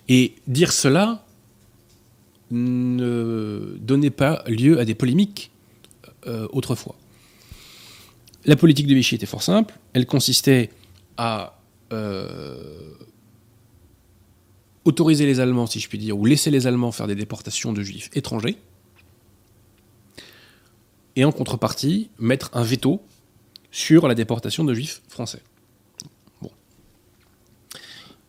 [0.08, 1.24] Et dire cela
[2.50, 5.50] ne donnait pas lieu à des polémiques
[6.26, 6.96] euh, autrefois.
[8.44, 9.74] La politique de Vichy était fort simple.
[9.92, 10.70] Elle consistait
[11.16, 11.58] à
[11.92, 12.92] euh,
[14.88, 17.82] autoriser les Allemands, si je puis dire, ou laisser les Allemands faire des déportations de
[17.82, 18.56] juifs étrangers,
[21.14, 23.02] et en contrepartie, mettre un veto
[23.70, 25.42] sur la déportation de juifs français.
[26.40, 26.50] Bon.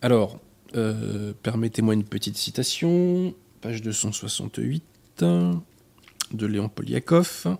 [0.02, 0.40] Alors,
[0.76, 4.84] euh, permettez-moi une petite citation, page 268
[5.22, 7.58] de Léon Poliakov,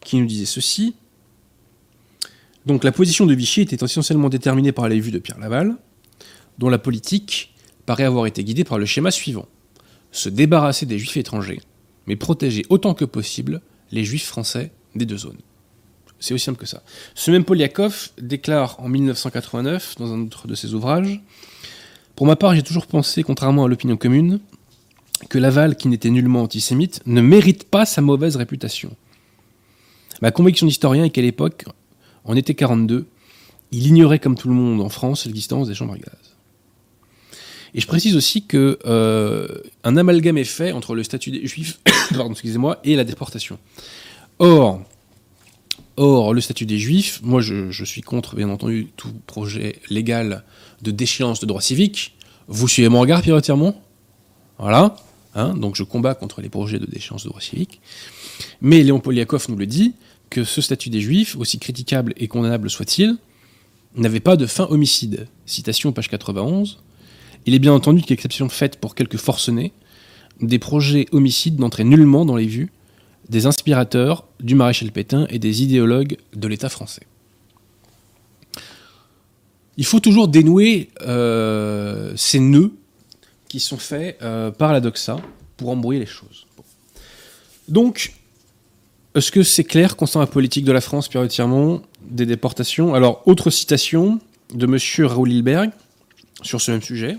[0.00, 0.96] qui nous disait ceci.
[2.66, 5.76] Donc la position de Vichy était essentiellement déterminée par les vues de Pierre Laval,
[6.58, 7.51] dont la politique
[7.86, 9.46] paraît avoir été guidée par le schéma suivant
[10.12, 11.60] se débarrasser des juifs étrangers,
[12.06, 15.38] mais protéger autant que possible les juifs français des deux zones.
[16.20, 16.82] C'est aussi simple que ça.
[17.14, 21.20] Ce même Poliakov déclare en 1989, dans un autre de ses ouvrages,
[22.14, 24.38] pour ma part, j'ai toujours pensé, contrairement à l'opinion commune,
[25.28, 28.94] que Laval, qui n'était nullement antisémite, ne mérite pas sa mauvaise réputation.
[30.20, 31.64] Ma conviction d'historien est qu'à l'époque,
[32.24, 33.06] en été 42,
[33.72, 36.31] il ignorait comme tout le monde en France l'existence des chambres à gaz.
[37.74, 39.48] Et je précise aussi que euh,
[39.84, 41.80] un amalgame est fait entre le statut des juifs
[42.30, 43.58] excusez-moi, et la déportation.
[44.38, 44.82] Or,
[45.96, 50.44] or, le statut des juifs, moi je, je, suis contre, bien entendu, tout projet légal
[50.82, 52.14] de déchéance de droits civiques.
[52.48, 53.74] Vous suivez mon regard, Pierre Tirmont?
[54.58, 54.96] Voilà.
[55.34, 57.80] Hein, donc je combats contre les projets de déchéance de droits civiques.
[58.60, 59.94] Mais Léon Poliakov nous le dit,
[60.32, 63.16] que ce statut des Juifs, aussi critiquable et condamnable soit-il,
[63.94, 65.28] n'avait pas de fin homicide.
[65.44, 66.78] Citation page 91.
[67.46, 69.72] Il est bien entendu qu'exception faite pour quelques forcenés,
[70.40, 72.70] des projets homicides n'entraient nullement dans les vues
[73.28, 77.02] des inspirateurs du maréchal Pétain et des idéologues de l'État français.
[79.76, 82.72] Il faut toujours dénouer euh, ces nœuds
[83.48, 85.16] qui sont faits euh, par la doxa
[85.56, 86.46] pour embrouiller les choses.
[87.68, 88.12] Donc,
[89.14, 91.26] est-ce que c'est clair concernant la politique de la France, Pierre
[92.02, 92.94] des déportations?
[92.94, 94.20] Alors, autre citation
[94.54, 95.06] de M.
[95.06, 95.70] Raoul Hilberg
[96.42, 97.18] sur ce même sujet,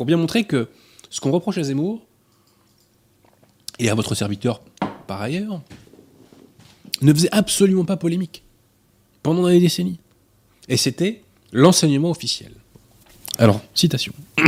[0.00, 0.70] pour bien montrer que
[1.10, 2.00] ce qu'on reproche à Zemmour,
[3.78, 4.62] et à votre serviteur
[5.06, 5.60] par ailleurs,
[7.02, 8.42] ne faisait absolument pas polémique
[9.22, 9.98] pendant des décennies.
[10.70, 11.20] Et c'était
[11.52, 12.52] l'enseignement officiel.
[13.36, 14.14] Alors, citation.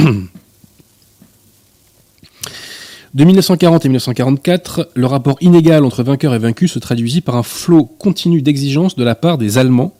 [3.12, 7.42] De 1940 et 1944, le rapport inégal entre vainqueurs et vaincus se traduisit par un
[7.42, 9.94] flot continu d'exigences de la part des Allemands,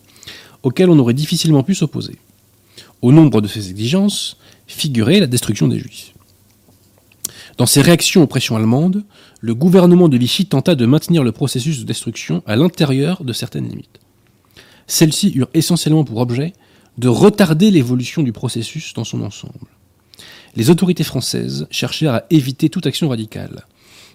[0.62, 2.16] auxquels on aurait difficilement pu s'opposer.
[3.02, 6.14] Au nombre de ces exigences figurait la destruction des Juifs.
[7.58, 9.04] Dans ses réactions aux pressions allemandes,
[9.40, 13.68] le gouvernement de Vichy tenta de maintenir le processus de destruction à l'intérieur de certaines
[13.68, 14.00] limites.
[14.86, 16.52] Celles-ci eurent essentiellement pour objet
[16.98, 19.66] de retarder l'évolution du processus dans son ensemble
[20.54, 23.66] les autorités françaises cherchèrent à éviter toute action radicale.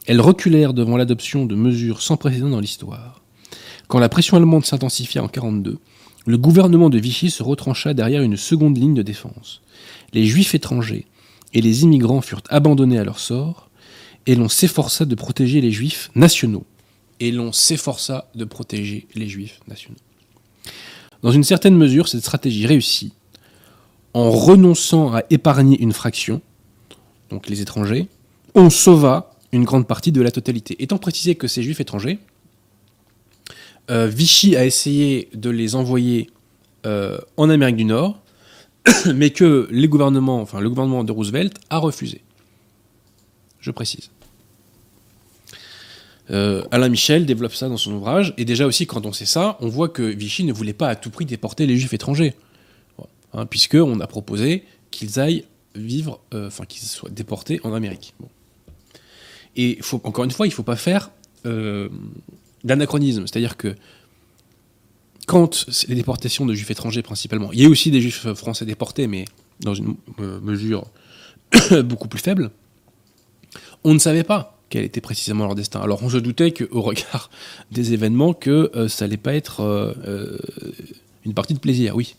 [0.06, 3.22] Elles reculèrent devant l'adoption de mesures sans précédent dans l'histoire.
[3.88, 5.80] Quand la pression allemande s'intensifia en 1942,
[6.26, 9.62] le gouvernement de Vichy se retrancha derrière une seconde ligne de défense.
[10.14, 11.06] Les juifs étrangers
[11.54, 13.70] et les immigrants furent abandonnés à leur sort,
[14.26, 16.66] et l'on s'efforça de protéger les juifs nationaux.
[17.20, 19.98] Et l'on s'efforça de protéger les juifs nationaux.
[21.24, 23.14] Dans une certaine mesure, cette stratégie réussit,
[24.14, 26.42] en renonçant à épargner une fraction,
[27.30, 28.08] donc les étrangers,
[28.54, 30.76] on sauva une grande partie de la totalité.
[30.80, 32.20] Étant précisé que ces juifs étrangers,
[33.90, 36.30] euh, Vichy a essayé de les envoyer
[36.86, 38.20] euh, en Amérique du Nord,
[39.16, 39.68] mais que
[40.30, 42.22] enfin, le gouvernement de Roosevelt a refusé.
[43.60, 44.10] Je précise.
[46.30, 49.58] Euh, Alain Michel développe ça dans son ouvrage, et déjà aussi quand on sait ça,
[49.62, 52.34] on voit que Vichy ne voulait pas à tout prix déporter les juifs étrangers.
[53.34, 55.46] Hein, puisqu'on a proposé qu'ils aillent
[55.76, 58.14] vivre, euh, enfin qu'ils soient déportés en Amérique.
[59.56, 61.12] Et encore une fois, il ne faut pas faire
[61.46, 61.90] euh,
[62.64, 63.76] d'anachronisme, c'est-à-dire que
[65.28, 69.06] quand les déportations de juifs étrangers principalement, il y a aussi des juifs français déportés,
[69.06, 69.26] mais
[69.60, 70.86] dans une euh, mesure
[71.86, 72.50] beaucoup plus faible,
[73.84, 75.82] on ne savait pas quel était précisément leur destin.
[75.82, 77.30] Alors on se doutait qu'au regard
[77.72, 79.96] des événements, que ça n'allait pas être
[81.28, 82.16] une partie de plaisir, oui.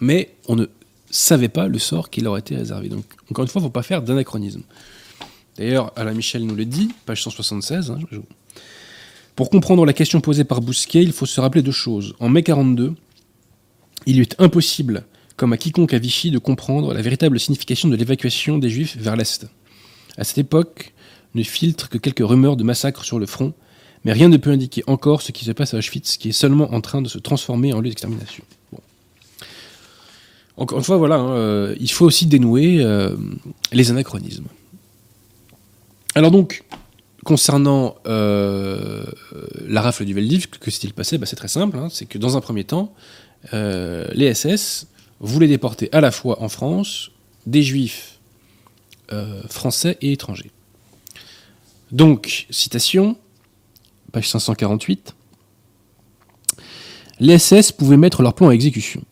[0.00, 0.66] Mais on ne
[1.10, 2.88] savait pas le sort qui leur était réservé.
[2.88, 4.62] Donc, encore une fois, il ne faut pas faire d'anachronisme.
[5.56, 7.90] D'ailleurs, Alain Michel nous le dit, page 176.
[7.90, 7.98] Hein,
[9.34, 12.14] pour comprendre la question posée par Bousquet, il faut se rappeler deux choses.
[12.20, 12.94] En mai 42,
[14.06, 15.04] il lui est impossible,
[15.36, 19.16] comme à quiconque à Vichy, de comprendre la véritable signification de l'évacuation des Juifs vers
[19.16, 19.46] l'Est.
[20.18, 20.92] À cette époque,
[21.34, 23.54] ne filtre que quelques rumeurs de massacres sur le front,
[24.04, 26.74] mais rien ne peut indiquer encore ce qui se passe à Auschwitz, qui est seulement
[26.74, 28.44] en train de se transformer en lieu d'extermination.
[30.56, 33.16] Encore une fois, voilà, hein, euh, il faut aussi dénouer euh,
[33.72, 34.44] les anachronismes.
[36.14, 36.64] Alors donc,
[37.24, 39.04] concernant euh,
[39.66, 41.18] la rafle du Veldiv, que s'est-il passé?
[41.18, 42.92] Bah, C'est très simple, hein, c'est que dans un premier temps,
[43.52, 44.86] les SS
[45.18, 47.10] voulaient déporter à la fois en France
[47.46, 48.20] des juifs
[49.48, 50.52] français et étrangers.
[51.90, 53.16] Donc, citation,
[54.12, 55.14] page 548,
[57.20, 59.02] les SS pouvaient mettre leur plan à exécution.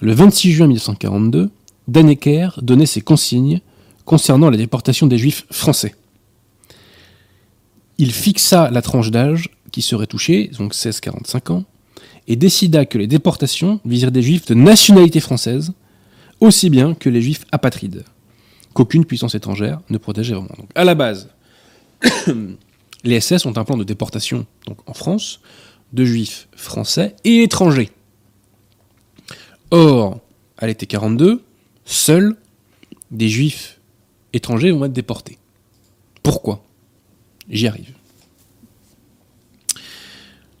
[0.00, 1.50] Le 26 juin 1942,
[1.88, 3.60] Dannecker donnait ses consignes
[4.04, 5.94] concernant la déportation des juifs français.
[7.98, 11.64] Il fixa la tranche d'âge qui serait touchée, donc 16-45 ans,
[12.26, 15.72] et décida que les déportations viseraient des juifs de nationalité française,
[16.40, 18.04] aussi bien que les juifs apatrides,
[18.72, 20.54] qu'aucune puissance étrangère ne protégeait vraiment.
[20.58, 21.28] Donc, à la base,
[23.04, 25.40] les SS ont un plan de déportation donc en France
[25.92, 27.90] de juifs français et étrangers.
[29.70, 30.20] Or,
[30.58, 31.42] à l'été 42,
[31.84, 32.36] seuls
[33.10, 33.80] des juifs
[34.32, 35.38] étrangers vont être déportés.
[36.22, 36.63] Pourquoi?
[37.48, 37.92] J'y arrive.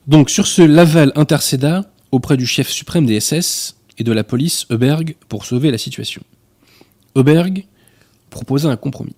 [0.06, 4.66] Donc sur ce, Laval intercéda auprès du chef suprême des SS et de la police,
[4.70, 6.22] Heuberg, pour sauver la situation.
[7.16, 7.64] Heuberg
[8.30, 9.16] proposa un compromis.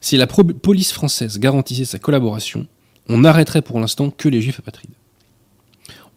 [0.00, 2.66] Si la police française garantissait sa collaboration,
[3.08, 4.94] on n'arrêterait pour l'instant que les juifs apatrides.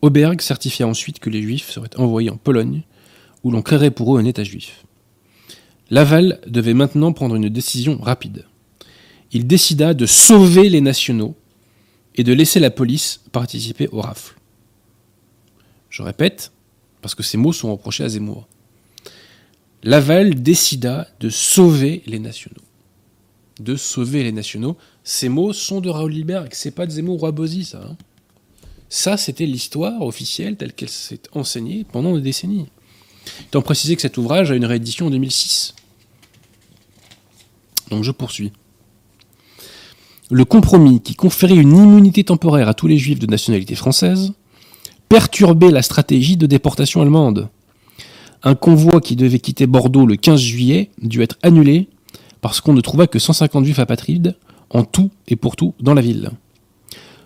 [0.02, 2.84] Auberg certifia ensuite que les juifs seraient envoyés en Pologne,
[3.44, 4.86] où l'on créerait pour eux un État juif.
[5.90, 8.46] Laval devait maintenant prendre une décision rapide.
[9.32, 11.36] Il décida de sauver les nationaux
[12.16, 14.36] et de laisser la police participer au rafle.
[15.90, 16.52] Je répète,
[17.02, 18.48] parce que ces mots sont reprochés à Zemmour.
[19.84, 22.62] Laval décida de sauver les nationaux.
[23.60, 24.78] De sauver les nationaux.
[25.04, 27.82] Ces mots sont de Raoul Hilberg, c'est pas de Zemmour ou Abosi, ça.
[27.84, 27.98] Hein.
[28.90, 32.68] Ça, c'était l'histoire officielle telle qu'elle s'est enseignée pendant des décennies.
[33.46, 35.76] Étant précisé que cet ouvrage a une réédition en 2006.
[37.90, 38.52] Donc je poursuis.
[40.32, 44.34] Le compromis qui conférait une immunité temporaire à tous les juifs de nationalité française
[45.10, 47.50] perturbait la stratégie de déportation allemande.
[48.44, 51.90] Un convoi qui devait quitter Bordeaux le 15 juillet dut être annulé
[52.42, 54.36] parce qu'on ne trouva que 150 juifs apatrides
[54.70, 56.30] en tout et pour tout dans la ville.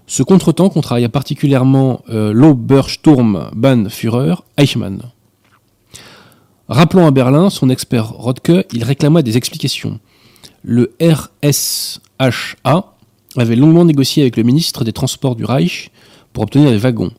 [0.08, 5.02] Ce contretemps contraria particulièrement euh, l'Obersturmbannführer Eichmann.
[6.70, 10.00] Rappelant à Berlin son expert Rodke, il réclama des explications.
[10.64, 12.93] Le RSHA
[13.38, 15.90] avait longuement négocié avec le ministre des Transports du Reich
[16.34, 17.12] pour obtenir des wagons.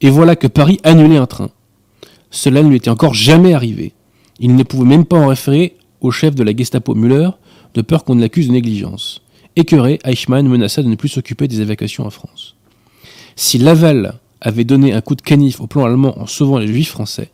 [0.00, 1.50] Et voilà que Paris annulait un train.
[2.30, 3.92] Cela ne lui était encore jamais arrivé.
[4.38, 7.30] Il ne pouvait même pas en référer au chef de la Gestapo Müller,
[7.74, 9.22] de peur qu'on ne l'accuse de négligence.
[9.56, 12.54] Écœuré, Eichmann menaça de ne plus s'occuper des évacuations en France.
[13.34, 16.90] Si Laval avait donné un coup de canif au plan allemand en sauvant les juifs
[16.90, 17.30] français,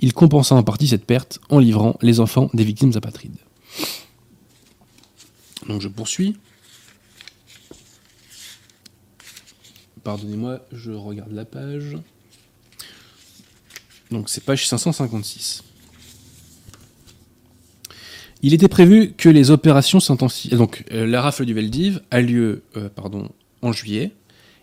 [0.00, 3.36] il compensa en partie cette perte en livrant les enfants des victimes apatrides.
[5.68, 6.36] Donc je poursuis.
[10.04, 11.96] Pardonnez-moi, je regarde la page.
[14.10, 15.62] Donc c'est page 556.
[18.42, 20.56] Il était prévu que les opérations s'intensifient.
[20.56, 23.30] Donc euh, la rafle du Veldiv a lieu euh, pardon,
[23.62, 24.10] en juillet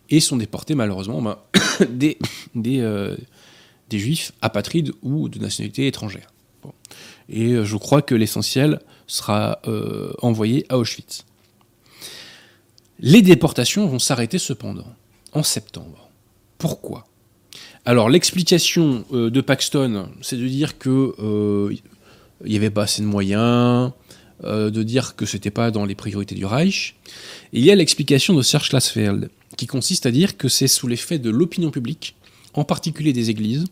[0.10, 1.38] et sont déportés malheureusement ben,
[1.82, 3.17] euh,
[3.89, 6.34] des, juifs apatrides ou de nationalité étrangère.
[7.30, 9.62] Et je crois que l'essentiel sera
[10.23, 11.25] envoyé à Auschwitz.
[12.99, 14.88] Les déportations vont s'arrêter cependant
[15.34, 16.10] en septembre.
[16.58, 17.06] Pourquoi?
[17.86, 21.74] Alors l'explication euh, de Paxton, c'est de dire que euh,
[22.44, 23.92] il n'y avait pas assez de moyens,
[24.44, 26.96] euh, de dire que c'était pas dans les priorités du Reich.
[27.54, 31.20] il y a l'explication de Serge Klassfeld, qui consiste à dire que c'est sous l'effet
[31.20, 32.15] de l'opinion publique,
[32.54, 33.65] en particulier des églises,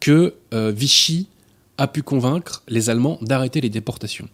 [0.00, 1.28] que Vichy
[1.78, 4.28] a pu convaincre les Allemands d'arrêter les déportations.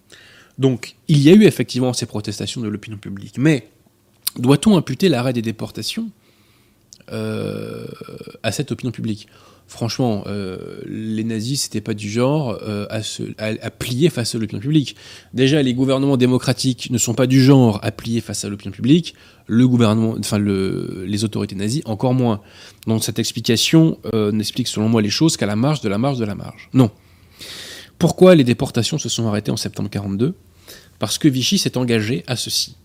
[0.59, 3.69] Donc, il y a eu effectivement ces protestations de l'opinion publique, mais
[4.38, 6.11] doit-on imputer l'arrêt des déportations?
[7.11, 7.87] Euh,
[8.43, 9.29] à cette opinion publique.
[9.67, 12.87] Franchement, euh, les nazis, c'était pas du genre euh,
[13.38, 14.97] à, plier face à l'opinion publique.
[15.33, 19.15] Déjà, les gouvernements démocratiques ne sont pas du genre à plier face à l'opinion publique.
[19.47, 22.41] Le gouvernement, enfin le, les autorités nazies, encore moins.
[22.87, 23.99] Donc cette explication
[24.33, 26.68] n'explique selon moi les choses qu'à la marge de la marge de la marge.
[26.74, 26.91] Non.
[27.99, 30.35] Pourquoi les déportations se sont arrêtées en septembre 42
[30.99, 32.76] Parce que Vichy s'est engagé à ceci.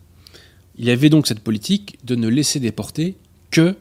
[0.78, 3.18] Il avait donc cette politique de ne laisser déporter
[3.50, 3.76] que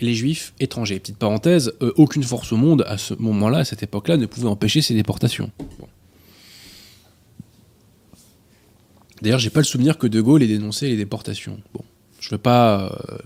[0.00, 0.98] les juifs étrangers.
[0.98, 4.48] Petite parenthèse, euh, aucune force au monde à ce moment-là, à cette époque-là, ne pouvait
[4.48, 5.50] empêcher ces déportations.
[9.22, 11.60] D'ailleurs, j'ai pas le souvenir que De Gaulle ait dénoncé les déportations.
[11.74, 11.84] Bon,
[12.20, 13.18] je veux pas euh,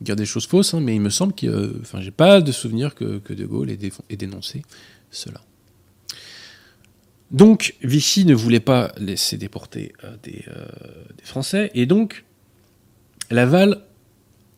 [0.00, 2.52] dire des choses fausses, hein, mais il me semble que, euh, enfin, j'ai pas de
[2.52, 4.62] souvenir que, De Gaulle ait, dénoncé
[5.10, 5.40] cela.
[7.32, 9.92] Donc, Vichy ne voulait pas laisser déporter
[10.22, 10.44] des,
[11.18, 12.24] des Français, et donc
[13.30, 13.82] Laval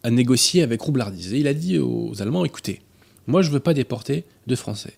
[0.03, 1.35] a négocié avec Roublardise.
[1.35, 2.81] Et il a dit aux Allemands, écoutez,
[3.27, 4.95] moi je ne veux pas déporter de Français.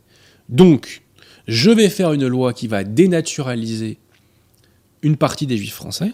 [0.48, 1.02] Donc,
[1.46, 3.98] je vais faire une loi qui va dénaturaliser
[5.02, 6.12] une partie des juifs français,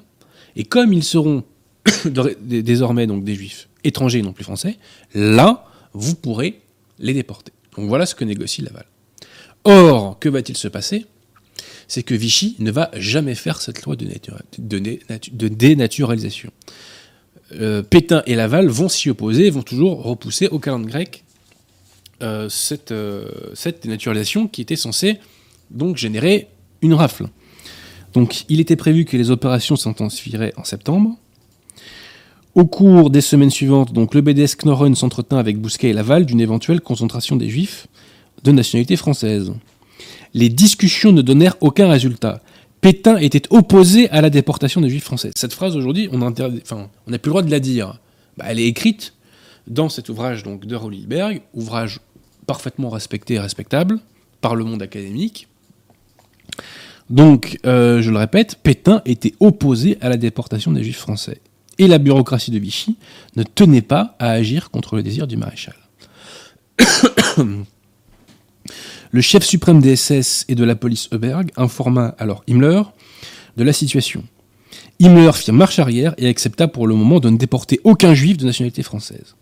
[0.55, 1.45] et comme ils seront
[2.41, 4.79] désormais des juifs étrangers non plus français,
[5.15, 6.61] là, vous pourrez
[6.99, 7.53] les déporter.
[7.77, 8.87] Donc voilà ce que négocie Laval.
[9.65, 11.07] Or, que va-t-il se passer?
[11.89, 16.51] C'est que Vichy ne va jamais faire cette loi de dénaturalisation.
[17.53, 21.25] Euh, Pétain et Laval vont s'y opposer, vont toujours repousser au calendrier grec
[22.23, 25.19] euh, cette, euh, cette dénaturalisation qui était censée
[25.71, 26.49] donc générer
[26.83, 27.29] une rafle.
[28.15, 31.17] Donc il était prévu que les opérations s'intensifieraient en septembre.
[32.55, 36.41] Au cours des semaines suivantes, donc le BDS Knorren s'entretint avec Bousquet et Laval d'une
[36.41, 37.87] éventuelle concentration des Juifs
[38.45, 39.53] de nationalité française.
[40.33, 42.41] Les discussions ne donnèrent aucun résultat.
[42.87, 45.33] Pétain était opposé à la déportation des juifs français.
[45.35, 46.53] Cette phrase aujourd'hui, on n'a plus
[47.09, 47.99] le droit de la dire.
[48.37, 49.15] Bah, elle est écrite
[49.67, 51.99] dans cet ouvrage donc, de Rolliberg, ouvrage
[52.47, 53.99] parfaitement respecté et respectable
[54.41, 55.49] par le monde académique.
[57.11, 61.41] Donc, euh, je le répète, Pétain était opposé à la déportation des juifs français.
[61.79, 62.99] Et la bureaucratie de Vichy
[63.35, 65.75] ne tenait pas à agir contre le désir du maréchal.
[69.11, 72.83] Le chef suprême des SS et de la police Heuberg informa alors Himmler
[73.57, 74.25] de la situation.
[75.01, 78.47] Himmler fit marche arrière et accepta pour le moment de ne déporter aucun juif de
[78.47, 79.37] nationalité française.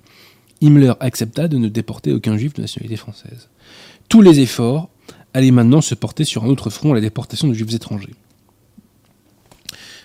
[0.61, 3.49] Himmler accepta de ne déporter aucun juif de nationalité française.
[4.09, 4.89] Tous les efforts
[5.33, 8.15] allaient maintenant se porter sur un autre front, la déportation de juifs étrangers.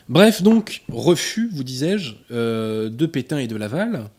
[0.08, 4.10] Bref, donc, refus, vous disais-je, euh, de Pétain et de Laval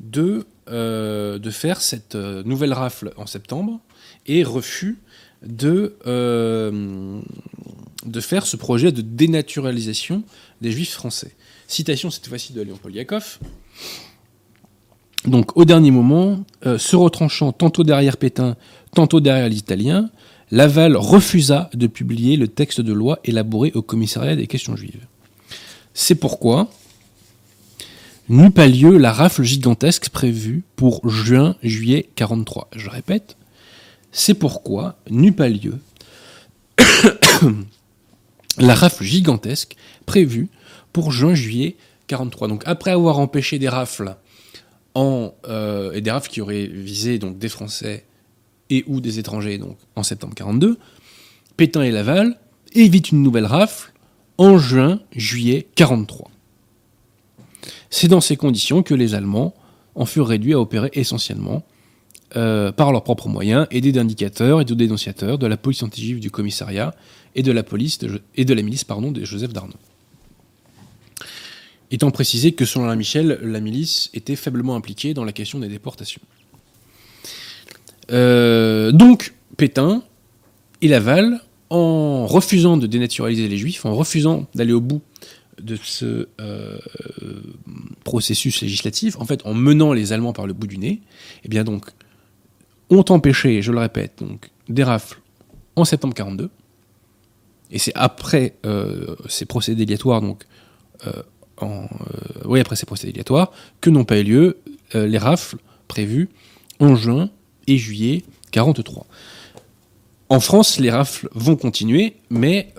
[0.00, 3.80] de, euh, de faire cette euh, nouvelle rafle en septembre
[4.26, 4.98] et refus
[5.42, 5.96] de,
[8.04, 10.22] de faire ce projet de dénaturalisation
[10.60, 11.34] des juifs français.
[11.66, 13.38] Citation cette fois-ci de Léon Poliakov.
[15.24, 18.56] Donc, au dernier moment, se retranchant tantôt derrière Pétain,
[18.94, 20.10] tantôt derrière les Italiens,
[20.50, 25.06] Laval refusa de publier le texte de loi élaboré au commissariat des questions juives.
[25.94, 26.68] C'est pourquoi
[28.30, 32.68] n'eut pas lieu la rafle gigantesque prévue pour juin-juillet 43.
[32.76, 33.36] Je répète,
[34.12, 35.78] c'est pourquoi n'eut pas lieu
[38.58, 39.76] la rafle gigantesque
[40.06, 40.48] prévue
[40.92, 41.76] pour juin-juillet
[42.06, 42.46] 43.
[42.46, 44.14] Donc après avoir empêché des rafles
[44.94, 48.06] en, euh, et des rafles qui auraient visé donc des Français
[48.70, 50.78] et ou des étrangers donc en septembre 42,
[51.56, 52.38] Pétain et Laval
[52.74, 53.92] évitent une nouvelle rafle
[54.38, 56.29] en juin-juillet 43.
[57.90, 59.54] C'est dans ces conditions que les Allemands
[59.94, 61.64] en furent réduits à opérer essentiellement
[62.36, 66.30] euh, par leurs propres moyens, aidés d'indicateurs et de dénonciateurs de la police anti du
[66.30, 66.94] commissariat
[67.34, 67.98] et de la police
[68.36, 69.74] et de la milice pardon, de Joseph Darnaud.
[71.90, 75.66] Étant précisé que selon la Michel, la milice était faiblement impliquée dans la question des
[75.66, 76.22] déportations.
[78.12, 80.04] Euh, donc, Pétain
[80.82, 85.02] et Laval en refusant de dénaturaliser les juifs, en refusant d'aller au bout
[85.62, 86.78] de ce euh,
[88.04, 91.00] processus législatif, en fait, en menant les Allemands par le bout du nez,
[91.44, 91.86] eh bien donc,
[92.90, 95.20] ont empêché, je le répète, donc, des rafles
[95.76, 96.50] en septembre 42,
[97.70, 100.44] et c'est après euh, ces procès délatoires, donc,
[101.06, 101.22] euh,
[101.58, 101.86] en,
[102.46, 102.86] oui, après ces
[103.80, 104.58] que n'ont pas eu lieu
[104.94, 105.58] les rafles
[105.88, 106.30] prévues
[106.78, 107.28] en juin
[107.66, 109.06] et juillet 43.
[110.30, 112.72] En France, les rafles vont continuer, mais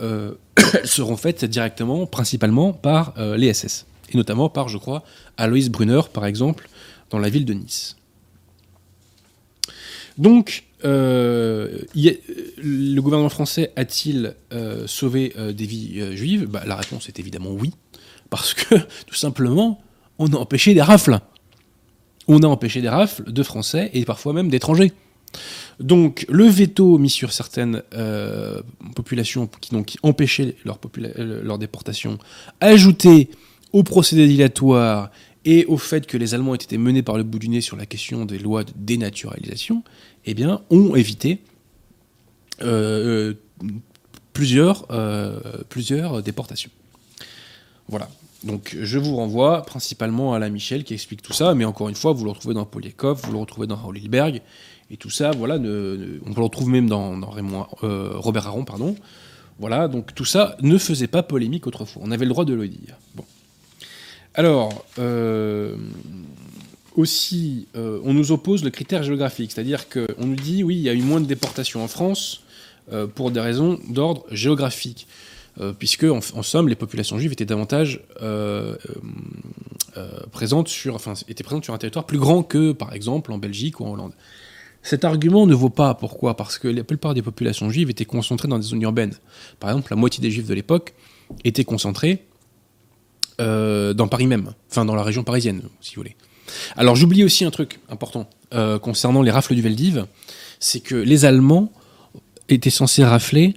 [0.84, 5.04] seront faites directement, principalement par euh, les SS, et notamment par, je crois,
[5.38, 6.70] Aloïs Brunner, par exemple,
[7.10, 7.98] dans la ville de Nice.
[10.18, 14.36] Donc, euh, le gouvernement français a-t-il
[14.86, 16.48] sauvé des vies juives?
[16.48, 17.72] Bah, La réponse est évidemment oui,
[18.30, 18.76] parce que,
[19.08, 19.82] tout simplement,
[20.20, 21.20] on a empêché des rafles.
[22.28, 24.94] On a empêché des rafles de Français et parfois même d'étrangers.
[25.82, 28.62] Donc le veto mis sur certaines euh,
[28.96, 32.18] populations qui, donc, empêchaient leur, euh, leur, déportation,
[32.60, 33.30] ajouté
[33.74, 35.12] au procédé dilatoire
[35.44, 37.88] et au fait que les Allemands étaient menés par le bout du nez sur la
[37.88, 39.84] question des lois de dénaturalisation,
[40.26, 41.40] eh bien, ont évité
[42.62, 43.34] euh,
[44.34, 44.88] plusieurs,
[46.24, 46.70] déportations.
[47.88, 48.08] Voilà.
[48.44, 51.96] Donc je vous renvoie principalement à la Michel qui explique tout ça, mais encore une
[51.96, 54.42] fois, vous le retrouvez dans Poliakov, vous le retrouvez dans Raoul Hilberg,
[54.92, 57.18] et tout ça, voilà, on le retrouve même dans,
[57.84, 58.96] euh, Robert Aron, pardon.
[59.58, 62.02] Voilà, donc tout ça ne faisait pas polémique autrefois.
[62.04, 62.98] On avait le droit de le dire.
[63.16, 63.24] Bon.
[64.34, 65.78] Alors, euh,
[66.98, 70.90] aussi, euh, on nous oppose le critère géographique, c'est-à-dire qu'on nous dit, oui, il y
[70.90, 72.44] a eu moins de déportations en France
[73.16, 75.08] pour des raisons d'ordre géographique,
[75.80, 78.02] puisque, en, somme, les populations juives étaient davantage
[80.32, 83.80] présentes sur, enfin, étaient présentes sur un territoire plus grand que, par exemple, en Belgique
[83.80, 84.12] ou en Hollande.
[84.84, 85.94] Cet argument ne vaut pas.
[85.94, 86.36] Pourquoi?
[86.36, 89.14] Parce que la plupart des populations juives étaient concentrées dans des zones urbaines.
[89.60, 90.94] Par exemple, la moitié des juifs de l'époque
[91.44, 92.26] étaient concentrés
[93.42, 96.16] euh, dans Paris même, enfin dans la région parisienne, si vous voulez.
[96.76, 100.06] Alors j'oublie aussi un truc important euh, concernant les rafles du Veldiv,
[100.60, 101.72] c'est que les Allemands
[102.50, 103.56] étaient censés rafler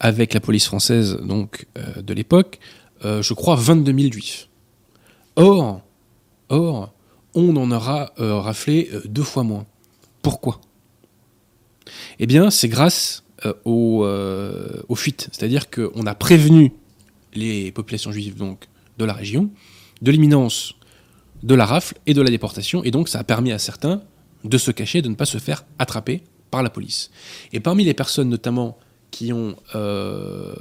[0.00, 2.58] avec la police française donc euh, de l'époque,
[3.02, 4.48] je crois 22 000 juifs.
[5.36, 5.80] Or,
[6.50, 6.92] or,
[7.34, 9.64] on en aura raflé deux fois moins.
[10.22, 10.60] Pourquoi?
[12.18, 15.28] Eh bien, c'est grâce euh, euh, aux, fuites.
[15.32, 16.72] C'est-à-dire qu'on a prévenu
[17.34, 18.68] les populations juives donc,
[18.98, 19.50] de la région
[20.02, 20.74] de l'imminence
[21.42, 24.02] de la rafle et de la déportation, et donc ça a permis à certains
[24.44, 27.10] de se cacher, de ne pas se faire attraper par la police.
[27.52, 28.78] Et parmi les personnes notamment
[29.10, 30.54] qui ont euh,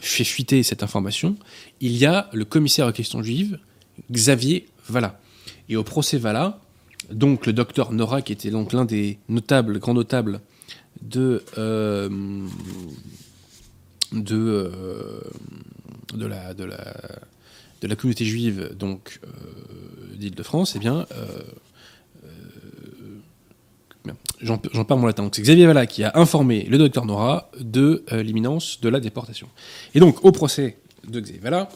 [0.00, 1.36] fait fuiter cette information,
[1.80, 3.58] il y a le commissaire aux questions juives,
[4.10, 5.18] Xavier Valla.
[5.68, 6.60] Et au procès Valla,
[7.10, 10.40] donc le docteur Nora, qui était donc l'un des notables, grands notables
[11.02, 12.08] de, euh,
[14.14, 15.20] euh,
[16.12, 21.06] de, la, communauté juive donc euh, d'Île-de-France, eh bien,
[24.40, 25.28] j'en parle mon latin.
[25.32, 29.48] c'est Xavier Valla qui a informé le docteur Nora de l'imminence de la déportation.
[29.94, 30.78] Et donc, au procès
[31.08, 31.68] de Xavier Valla,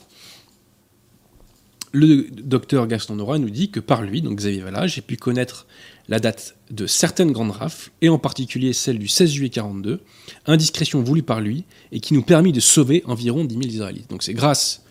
[1.92, 5.66] le docteur Gaston Nora nous dit que par lui, donc Xavier Valla, j'ai pu connaître
[6.08, 10.00] la date de certaines grandes rafles, et en particulier celle du 16 juillet 42,
[10.46, 14.10] indiscrétion voulue par lui, et qui nous permit de sauver environ 10 000 Israélites.
[14.10, 14.82] Donc c'est grâce,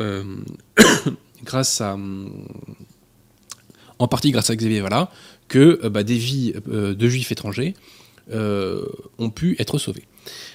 [0.00, 0.24] euh,
[1.44, 1.96] grâce à,
[3.98, 5.10] en partie grâce à Xavier Valla,
[5.48, 7.74] que euh, bah, des vies euh, de juifs étrangers
[8.30, 10.04] ont pu être sauvées.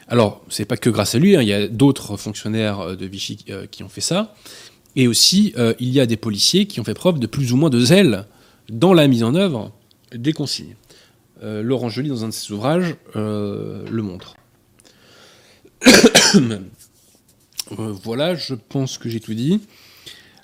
[0.07, 3.43] Alors, c'est pas que grâce à lui, hein, il y a d'autres fonctionnaires de Vichy
[3.71, 4.35] qui ont fait ça,
[4.95, 7.69] et aussi il y a des policiers qui ont fait preuve de plus ou moins
[7.69, 8.25] de zèle
[8.69, 9.71] dans la mise en œuvre
[10.13, 10.75] des consignes.
[11.43, 14.35] Euh, Laurent Joly, dans un de ses ouvrages, euh, le montre.
[17.79, 19.61] Euh, voilà, je pense que j'ai tout dit.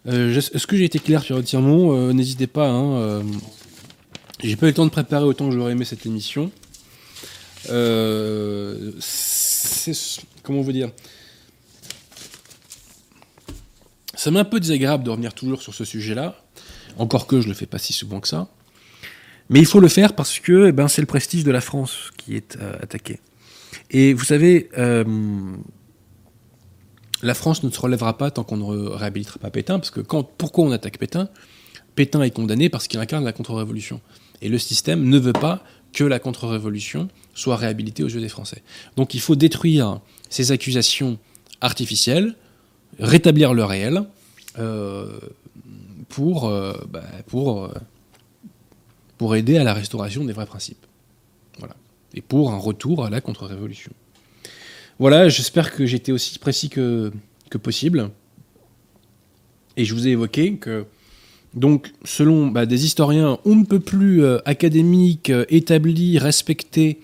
[0.06, 2.70] Est-ce que j'ai été clair sur le mot N'hésitez pas.
[2.70, 3.24] Hein,
[4.41, 6.50] j'ai pas eu le temps de préparer autant que j'aurais aimé cette émission.
[10.43, 10.89] comment vous dire?
[14.20, 16.36] Ça m'est un peu désagréable de revenir toujours sur ce sujet-là,
[16.97, 18.49] encore que je le fais pas si souvent que ça.
[19.47, 22.11] Mais il faut le faire parce que eh ben, c'est le prestige de la France
[22.17, 23.22] qui est euh, attaqué.
[23.91, 25.05] Et vous savez, euh,
[27.22, 30.24] la France ne se relèvera pas tant qu'on ne réhabilitera pas Pétain, parce que quand,
[30.24, 31.30] pourquoi on attaque Pétain?
[31.95, 34.01] Pétain est condamné parce qu'il incarne la contre-révolution.
[34.41, 35.63] Et le système ne veut pas
[35.93, 38.63] que la contre-révolution soit réhabilitée aux yeux des Français.
[38.97, 41.17] Donc il faut détruire ces accusations
[41.61, 42.36] artificielles,
[43.00, 44.04] rétablir le réel,
[44.58, 45.20] euh,
[46.10, 46.52] pour,
[46.89, 47.72] bah, pour
[49.20, 50.86] pour aider à la restauration des vrais principes.
[51.60, 51.76] Voilà.
[52.16, 53.91] Et pour un retour à la contre-révolution.
[54.97, 57.12] Voilà, j'espère que j'étais aussi précis que,
[57.50, 58.12] que possible.
[59.76, 60.86] Et je vous ai évoqué que,
[61.54, 67.02] donc, selon bah, des historiens on ne peut plus euh, académiques, euh, établis, respectés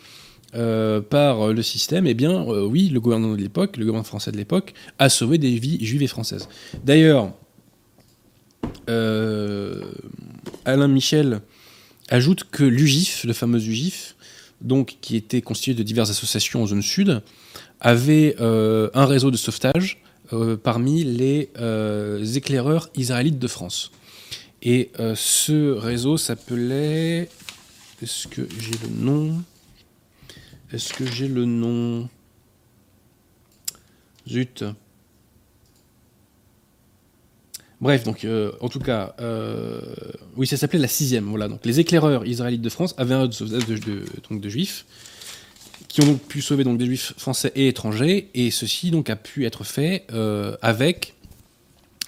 [0.55, 4.37] euh, par le système, eh bien, oui, le gouvernement de l'époque, le gouvernement français de
[4.37, 6.47] l'époque, a sauvé des vies juives et françaises.
[6.83, 7.31] D'ailleurs,
[10.65, 11.41] Alain Michel
[12.09, 14.15] ajoute que l'UGIF, le fameux UGIF,
[14.61, 17.21] donc, qui était constitué de diverses associations en zone sud,
[17.81, 20.01] avait euh, un réseau de sauvetage
[20.33, 23.91] euh, parmi les euh, éclaireurs israélites de France.
[24.63, 27.29] Et ce réseau s'appelait...
[28.01, 29.43] Est-ce que j'ai le nom?
[30.75, 32.09] Est-ce que j'ai le nom?
[34.27, 34.65] Zut.
[37.79, 39.79] Bref, donc euh, en tout cas, euh,
[40.35, 41.23] oui, ça s'appelait la sixième.
[41.29, 44.85] Voilà, donc les éclaireurs israélites de France avaient un sauvetage de, de, juifs
[45.87, 49.15] qui ont donc pu sauver donc des juifs français et étrangers, et ceci donc a
[49.15, 51.13] pu être fait euh, avec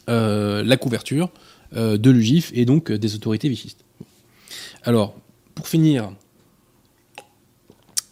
[0.10, 1.30] la couverture
[1.74, 3.86] de l'UGIF et donc des autorités vichistes.
[4.84, 5.16] Alors,
[5.56, 6.12] pour finir,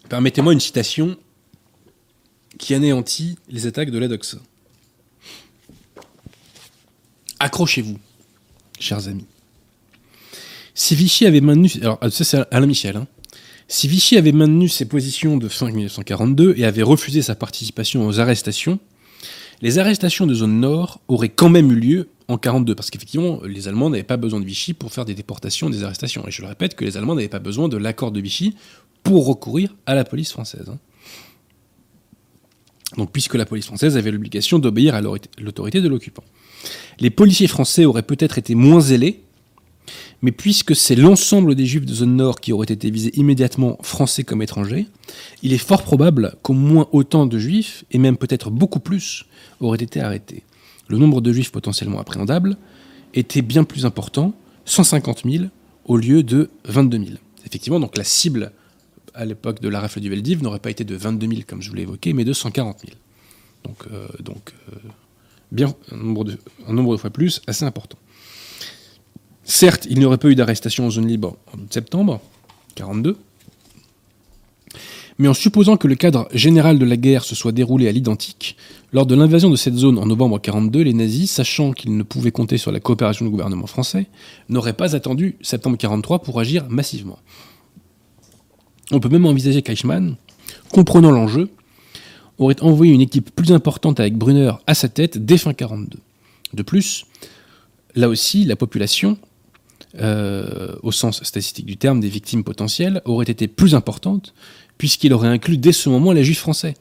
[0.10, 1.18] permettez-moi une citation
[2.58, 4.38] qui anéantit les attaques de l'ADOX.
[7.40, 8.00] Accrochez-vous,
[8.80, 9.26] chers amis.
[10.74, 11.70] Si Vichy avait maintenu.
[11.82, 12.98] Alors, ça, c'est Alain Michel.
[12.98, 13.08] Hein.
[13.68, 18.20] Si Vichy avait maintenu ses positions de fin 1942 et avait refusé sa participation aux
[18.20, 18.80] arrestations,
[19.62, 23.68] les arrestations de zone nord auraient quand même eu lieu en 1942, parce qu'effectivement, les
[23.68, 26.28] Allemands n'avaient pas besoin de Vichy pour faire des déportations, des arrestations.
[26.28, 28.56] Et je le répète que les Allemands n'avaient pas besoin de l'accord de Vichy
[29.06, 30.66] pour recourir à la police française.
[30.68, 30.80] Hein.
[32.98, 36.24] Donc, puisque la police française avait l'obligation d'obéir à l'autorité de l'occupant.
[37.00, 39.22] Les policiers français auraient peut-être été moins zélés,
[40.22, 44.24] mais puisque c'est l'ensemble des juifs de zone nord qui auraient été visés immédiatement, français
[44.24, 44.88] comme étrangers,
[45.44, 49.26] il est fort probable qu'au moins autant de juifs, et même peut-être beaucoup plus,
[49.60, 50.44] auraient été arrêtés.
[50.88, 52.58] Le nombre de juifs potentiellement appréhendables
[53.14, 54.34] était bien plus important,
[54.66, 55.46] 150 000
[55.86, 57.10] au lieu de 22 000.
[57.46, 58.52] Effectivement, donc la cible
[59.16, 61.70] à l'époque de la rafle du Veldiv n'aurait pas été de 22 000 comme je
[61.70, 62.92] vous l'ai évoqué, mais de 140 000.
[63.64, 64.76] Donc, euh, donc euh,
[65.52, 67.98] bien un nombre, de, fois plus assez important.
[69.44, 72.22] Certes, il n'y aurait pas eu d'arrestation en zone libre en septembre
[72.76, 73.18] 42,
[75.18, 78.58] mais en supposant que le cadre général de la guerre se soit déroulé à l'identique,
[78.92, 82.32] lors de l'invasion de cette zone en novembre 42, les nazis, sachant qu'ils ne pouvaient
[82.32, 84.08] compter sur la coopération du gouvernement français,
[84.50, 87.20] n'auraient pas attendu septembre 43 pour agir massivement.
[88.92, 90.16] On peut même envisager qu'Eichmann,
[90.72, 91.50] comprenant l'enjeu,
[92.38, 96.00] aurait envoyé une équipe plus importante avec Brunner à sa tête dès fin 42.
[96.54, 97.06] De plus,
[97.96, 99.18] là aussi, la population,
[100.00, 104.34] euh, au sens statistique du terme des victimes potentielles, aurait été plus importante,
[104.78, 106.76] puisqu'il aurait inclus dès ce moment les juifs français.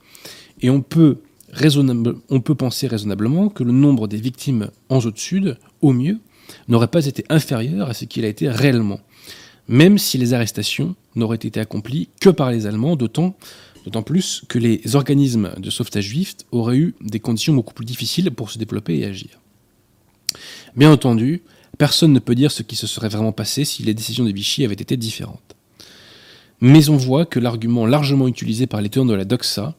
[0.61, 1.18] Et on peut,
[2.30, 6.18] on peut penser raisonnablement que le nombre des victimes en zone sud, au mieux,
[6.68, 9.00] n'aurait pas été inférieur à ce qu'il a été réellement,
[9.68, 13.36] même si les arrestations n'auraient été accomplies que par les Allemands, d'autant
[13.84, 18.30] D'autant plus que les organismes de sauvetage juifs auraient eu des conditions beaucoup plus difficiles
[18.30, 19.40] pour se développer et agir.
[20.74, 21.42] Bien entendu,
[21.76, 24.64] personne ne peut dire ce qui se serait vraiment passé si les décisions de Vichy
[24.64, 25.54] avaient été différentes.
[26.60, 29.74] Mais on voit que l'argument largement utilisé par les tenants de la doxa,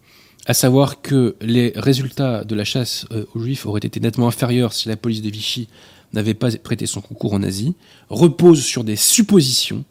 [0.46, 4.74] à savoir que les résultats de la chasse euh, aux juifs auraient été nettement inférieurs
[4.74, 5.68] si la police de Vichy
[6.14, 7.76] n'avait pas prêté son concours en Asie,
[8.10, 9.84] repose sur des suppositions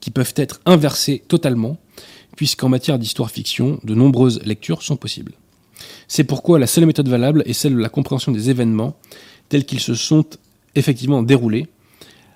[0.00, 1.78] qui peuvent être inversées totalement,
[2.36, 5.32] puisqu'en matière d'histoire-fiction, de nombreuses lectures sont possibles.
[6.08, 8.96] C'est pourquoi la seule méthode valable est celle de la compréhension des événements
[9.48, 10.24] tels qu'ils se sont
[10.74, 11.66] effectivement déroulés,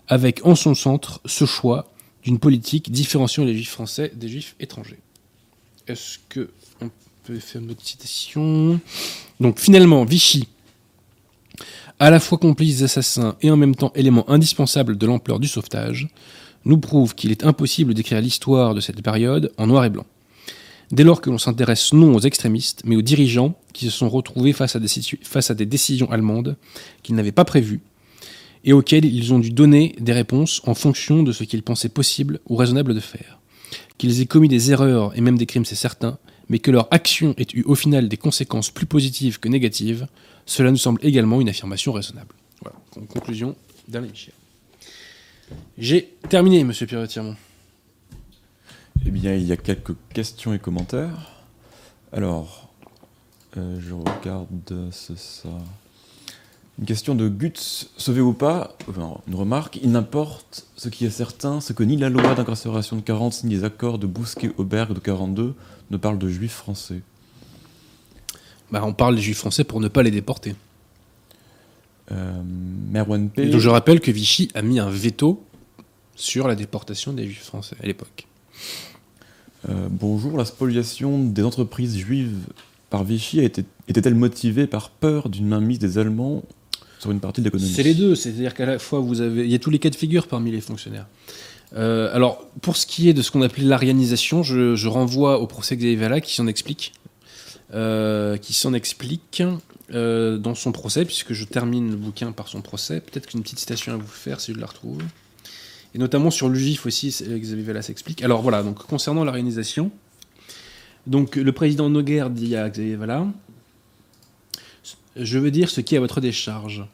[0.09, 1.91] avec en son centre ce choix
[2.25, 4.99] d'une politique différenciant les juifs français des juifs étrangers.
[5.87, 6.51] Est-ce que
[6.81, 6.91] on
[7.25, 8.81] peut faire une autre citation?
[9.39, 10.49] Donc finalement, Vichy,
[12.01, 15.46] à la fois complice des assassins et en même temps élément indispensable de l'ampleur du
[15.46, 16.09] sauvetage,
[16.64, 20.07] nous prouve qu'il est impossible d'écrire l'histoire de cette période en noir et blanc.
[20.90, 24.55] Dès lors que l'on s'intéresse non aux extrémistes, mais aux dirigeants qui se sont retrouvés
[24.55, 26.57] face à des décisions allemandes
[27.03, 27.82] qu'ils n'avaient pas prévues
[28.64, 32.40] et auxquelles ils ont dû donner des réponses en fonction de ce qu'ils pensaient possible
[32.48, 33.38] ou raisonnable de faire.
[33.98, 37.34] Qu'ils aient commis des erreurs et même des crimes, c'est certain, mais que leur action
[37.36, 40.09] ait eu au final des conséquences plus positives que négatives,
[40.51, 42.34] cela nous semble également une affirmation raisonnable.
[42.61, 43.55] Voilà, en conclusion
[43.86, 44.34] d'Alain Michel.
[45.78, 47.36] J'ai terminé, monsieur Pierre-Tirmont.
[49.07, 51.44] Eh bien, il y a quelques questions et commentaires.
[52.12, 52.68] Alors,
[53.59, 55.51] euh, je regarde ce, ça.
[56.80, 58.76] Une question de Guts, sauvé ou pas,
[59.28, 63.03] une remarque, il n'importe, ce qui est certain, c'est que ni la loi d'incarcération de
[63.03, 65.55] 40, ni les accords de Bousquet-Auberg de 42
[65.92, 67.03] ne parlent de juifs français.
[68.73, 70.55] Bah, on parle des juifs français pour ne pas les déporter.
[72.12, 72.43] Euh,
[72.91, 73.47] Merwan P.
[73.47, 75.45] Donc je rappelle que Vichy a mis un veto
[76.16, 78.27] sur la déportation des juifs français à l'époque.
[79.68, 82.39] Euh, bonjour, la spoliation des entreprises juives
[82.89, 86.43] par Vichy était-elle motivée par peur d'une mainmise des Allemands
[86.99, 87.73] sur une partie de l'économie?
[87.73, 89.91] C'est les deux, c'est-à-dire qu'à la fois vous avez, il y a tous les cas
[89.91, 91.07] de figure parmi les fonctionnaires.
[91.77, 95.77] Euh, alors, pour ce qui est de ce qu'on appelait l'arianisation, je, renvoie au procès
[95.77, 96.93] Xavier Vallat qui s'en explique.
[97.73, 99.43] Qui s'en explique
[99.93, 103.01] euh, dans son procès, puisque je termine le bouquin par son procès.
[103.01, 105.03] Peut-être qu'une petite citation à vous faire si je la retrouve.
[105.95, 108.23] Et notamment sur l'UGIF aussi, Xavier Vella s'explique.
[108.23, 109.91] Alors voilà, donc concernant l'organisation,
[111.09, 113.27] donc le président Noguer dit à Xavier Vella
[115.16, 116.85] Je veux dire ce qui est à votre décharge.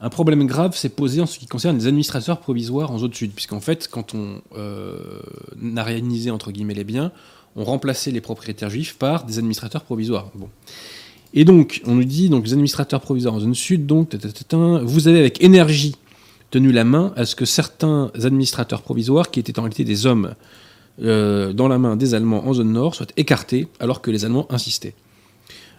[0.00, 3.30] Un problème grave s'est posé en ce qui concerne les administrateurs provisoires en zone sud,
[3.34, 5.20] puisqu'en fait, quand on euh,
[5.76, 7.12] a réalisé entre guillemets les biens,
[7.56, 10.30] on remplaçait les propriétaires juifs par des administrateurs provisoires.
[10.34, 10.48] Bon.
[11.34, 14.14] Et donc, on nous dit, donc les administrateurs provisoires en zone sud, donc,
[14.84, 15.96] vous avez avec énergie
[16.50, 20.34] tenu la main à ce que certains administrateurs provisoires, qui étaient en réalité des hommes
[21.02, 24.46] euh, dans la main des Allemands en zone nord, soient écartés alors que les Allemands
[24.50, 24.94] insistaient.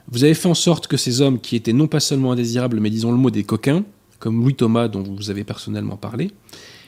[0.09, 2.89] Vous avez fait en sorte que ces hommes, qui étaient non pas seulement indésirables, mais
[2.89, 3.84] disons le mot des coquins,
[4.19, 6.32] comme Louis Thomas, dont vous avez personnellement parlé,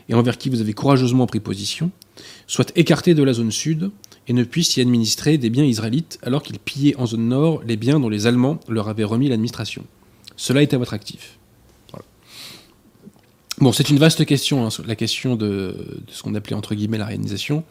[0.09, 1.91] et envers qui vous avez courageusement pris position,
[2.47, 3.91] soient écartés de la zone sud
[4.27, 7.77] et ne puissent y administrer des biens israélites alors qu'ils pillaient en zone nord les
[7.77, 9.83] biens dont les Allemands leur avaient remis l'administration.
[10.35, 11.37] Cela est à votre actif.
[13.59, 17.05] Bon, c'est une vaste question, hein, la question de, ce qu'on appelait entre guillemets la
[17.05, 17.63] réalisation.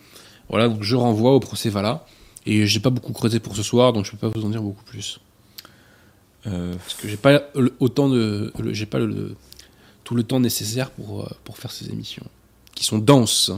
[0.48, 2.06] Voilà, donc je renvoie au procès Vala.
[2.46, 4.62] Et j'ai pas beaucoup creusé pour ce soir, donc je peux pas vous en dire
[4.62, 5.20] beaucoup plus.
[6.46, 7.42] Euh, Parce que j'ai pas
[7.80, 8.98] autant de, j'ai pas
[10.04, 12.26] tout le temps nécessaire pour, euh, pour faire ces émissions,
[12.74, 13.50] qui sont denses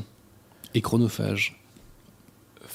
[0.75, 1.59] et chronophages.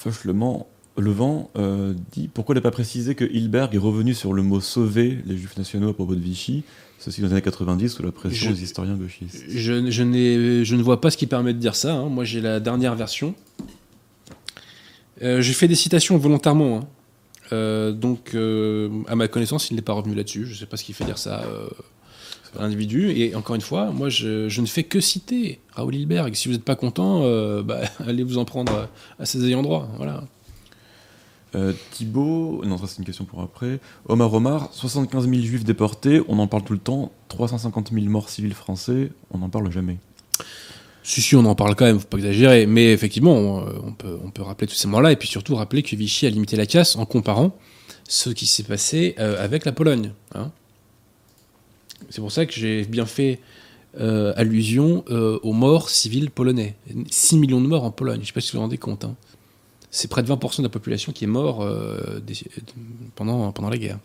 [0.02, 4.42] Fauchement, le vent euh, dit pourquoi n'a pas précisé que Hilberg est revenu sur le
[4.42, 6.64] mot sauver les juifs nationaux à propos de Vichy,
[6.98, 9.44] ceci dans les années 90 sous la pression des historiens gauchistes.
[9.48, 10.04] Je, je,
[10.76, 11.94] ne vois pas ce qui permet de dire ça.
[11.94, 12.10] Hein.
[12.10, 13.36] Moi j'ai la dernière version.
[15.22, 16.78] Euh, j'ai fait des citations volontairement.
[16.78, 16.88] Hein.
[17.54, 18.36] Euh, donc,
[19.08, 20.46] à ma connaissance, il n'est pas revenu là-dessus.
[20.46, 21.44] Je ne sais pas ce qui fait dire ça
[22.60, 23.12] individu.
[23.12, 26.34] Et encore une fois, moi, je, ne fais que citer Raoul Hilberg.
[26.36, 28.90] Si vous n'êtes pas content, euh, bah, allez vous en prendre
[29.20, 29.90] à ses ayants droit.
[29.98, 30.24] Voilà.
[31.54, 33.80] Euh, Thibaut, non, ça c'est une question pour après.
[34.08, 37.12] Omar Omar, 75 000 juifs déportés, on en parle tout le temps.
[37.28, 39.98] 350 000 morts civils français, on n'en parle jamais.
[41.04, 42.68] Si, si, on en parle quand même, faut pas exagérer.
[42.68, 45.84] Mais effectivement, on, euh, peut, on peut rappeler tous ces morts-là et puis surtout rappeler
[45.84, 47.58] que Vichy a limité la casse en comparant
[48.08, 50.12] ce qui s'est passé avec la Pologne.
[50.36, 50.52] Hein.
[52.10, 53.40] C'est pour ça que j'ai bien fait
[54.00, 56.76] euh, allusion euh, aux morts civils polonais.
[57.10, 59.04] 6 millions de morts en Pologne, je ne sais pas si vous vous rendez compte.
[59.04, 59.16] Hein.
[59.90, 62.22] C'est près de 20% de la population qui est mort euh,
[63.16, 64.00] pendant, pendant la guerre.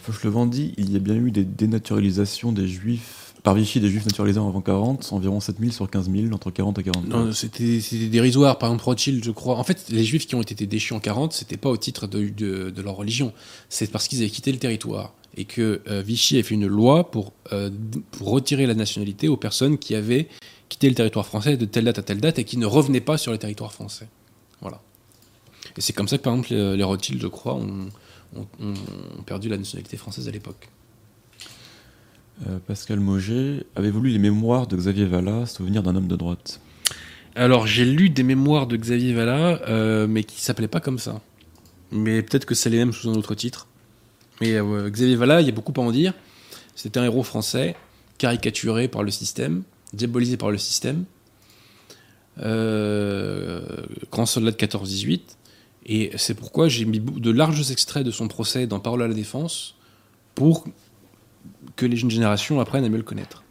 [0.00, 4.06] Fauchelevent dit il y a bien eu des dénaturalisations des juifs, par Vichy des juifs
[4.06, 8.56] naturalisés avant 40, environ 7000 sur 15 000, entre 40 et 40 Non, c'était dérisoire.
[8.56, 9.58] Par exemple, Rothschild, je crois.
[9.58, 12.30] En fait, les juifs qui ont été déchus en 40, c'était pas au titre de,
[12.30, 13.34] de, de leur religion.
[13.68, 17.10] C'est parce qu'ils avaient quitté le territoire et que euh, Vichy a fait une loi
[17.10, 17.70] pour, euh,
[18.12, 20.28] pour retirer la nationalité aux personnes qui avaient
[20.68, 23.18] quitté le territoire français de telle date à telle date et qui ne revenaient pas
[23.18, 24.08] sur le territoire français.
[24.60, 24.80] Voilà.
[25.76, 27.88] Et c'est comme ça que, par exemple, les, les Rothschild, je crois, ont,
[28.36, 30.68] ont- ont perdu la nationalité française à l'époque.
[32.48, 36.60] Euh, Pascal Moget avait voulu les mémoires de Xavier Vallat, souvenir d'un homme de droite?
[37.36, 41.20] Alors, j'ai lu des mémoires de Xavier Vallat, euh, mais qui s'appelaient pas comme ça.
[41.90, 43.66] Mais peut-être que c'est les mêmes sous un autre titre.
[44.40, 46.12] Mais euh, Xavier Vallat, il y a beaucoup à en dire.
[46.74, 47.76] C'était un héros français,
[48.18, 49.62] caricaturé par le système,
[49.92, 51.04] diabolisé par le système.
[52.40, 53.62] Euh,
[54.10, 55.20] grand soldat de 14-18.
[55.86, 59.14] Et c'est pourquoi j'ai mis de larges extraits de son procès dans Parole à la
[59.14, 59.76] défense
[60.34, 60.64] pour
[61.76, 63.43] que les jeunes générations apprennent à mieux le connaître.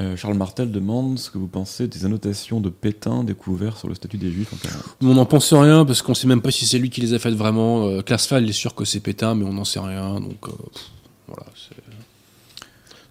[0.00, 3.94] Euh, Charles Martel demande ce que vous pensez des annotations de Pétain découvertes sur le
[3.94, 4.82] statut des Juifs en 40.
[5.02, 7.18] On n'en pense rien parce qu'on sait même pas si c'est lui qui les a
[7.18, 7.86] faites vraiment.
[7.86, 10.14] Euh, Klarsfeld est sûr que c'est Pétain, mais on n'en sait rien.
[10.20, 10.90] Donc euh, pff,
[11.26, 11.44] voilà.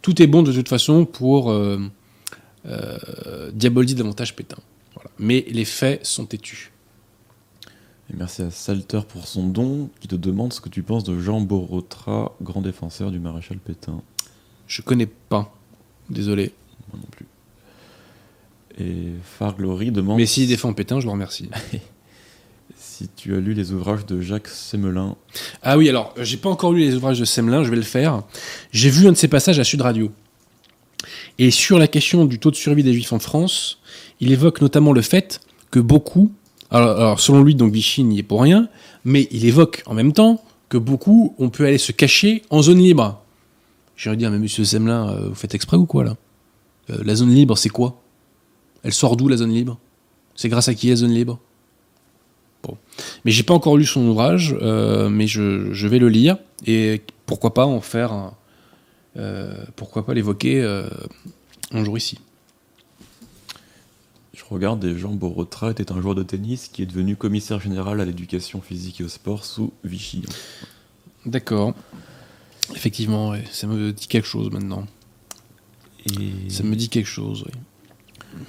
[0.02, 1.80] Tout est bon de toute façon pour euh,
[3.54, 4.58] diaboliser davantage Pétain.
[4.96, 5.12] Voilà.
[5.20, 6.72] Mais les faits sont têtus.
[8.12, 11.20] Et merci à Salter pour son don, qui te demande ce que tu penses de
[11.20, 14.02] Jean Borotra, grand défenseur du maréchal Pétain.
[14.66, 15.54] Je connais pas.
[16.10, 16.54] Désolé.
[16.92, 17.26] Moi non plus.
[18.80, 21.50] Et Farglory demande Mais s'il défend Pétain, je le remercie.
[22.76, 25.16] si tu as lu les ouvrages de Jacques Semelin.
[25.64, 27.82] Ah oui, alors, euh, j'ai pas encore lu les ouvrages de Semelin, je vais le
[27.82, 28.24] faire.
[28.72, 30.12] J'ai vu un de ses passages à Sud Radio.
[31.38, 33.80] Et sur la question du taux de survie des Juifs en France,
[34.20, 36.32] il évoque notamment le fait que beaucoup,
[36.72, 38.68] alors, alors, selon lui, donc Vichy n'y est pour rien,
[39.06, 42.80] mais il évoque en même temps que beaucoup, on peut aller se cacher en zone
[42.80, 43.22] libre.
[44.06, 46.16] De dire, mais monsieur Semelin, euh, vous faites exprès ou quoi là?
[46.90, 48.02] Euh, La zone libre, c'est quoi?
[48.84, 49.78] Elle sort d'où la zone libre?
[50.36, 51.40] C'est grâce à qui la zone libre?
[52.64, 52.78] Bon.
[53.26, 57.02] Mais j'ai pas encore lu son ouvrage, euh, mais je, je vais le lire et
[57.26, 58.34] pourquoi pas en faire, un-
[59.18, 60.64] euh, pourquoi pas l'évoquer
[61.72, 62.20] un jour ici.
[64.34, 68.02] Je regarde et Jean Borotra était un joueur de tennis qui est devenu commissaire général
[68.02, 70.24] à l'éducation physique et au sport sous Vichy.
[71.26, 71.74] D'accord.
[72.76, 74.86] Effectivement, ouais, ça me dit quelque chose maintenant.
[76.08, 78.39] Et Ça me dit quelque chose, oui.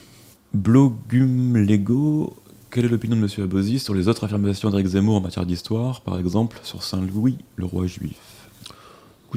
[0.55, 2.34] Blogum Lego,
[2.70, 3.28] quelle est l'opinion de M.
[3.44, 7.64] Abosi sur les autres affirmations d'Éric Zemmour en matière d'histoire, par exemple sur Saint-Louis, le
[7.66, 8.16] roi juif?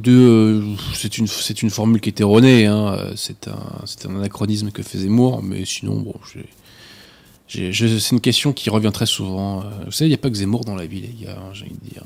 [0.08, 3.12] Euh, c'est une, c'est une formule qui est erronée, hein.
[3.16, 6.50] c'est un, c'est un anachronisme que fait Zemmour, mais sinon, bon, j'ai-
[7.48, 9.62] c'est une question qui revient très souvent.
[9.62, 11.52] euh, Vous savez, il n'y a pas que Zemmour dans la vie, les gars, hein,
[11.54, 12.04] j'ai envie de dire.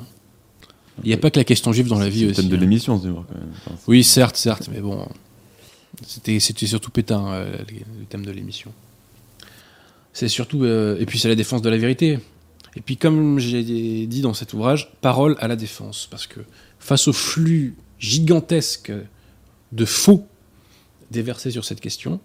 [1.03, 2.41] Il n'y a pas que la question juive dans la vie C'est le aussi.
[2.41, 2.60] thème de hein.
[2.60, 3.51] l'émission, Zemmour, quand même.
[3.53, 5.08] Enfin, c'est- Oui, certes, certes, mais bon,
[6.06, 7.58] c'était surtout Pétain, euh,
[8.00, 8.74] le thème de l'émission.
[10.14, 12.20] C'est surtout, euh, et puis c'est la défense de la vérité.
[12.76, 16.40] Et puis comme j'ai dit dans cet ouvrage, parole à la défense, parce que
[16.80, 18.92] face au flux gigantesque
[19.72, 20.28] de faux
[21.12, 22.20] déversés sur cette question,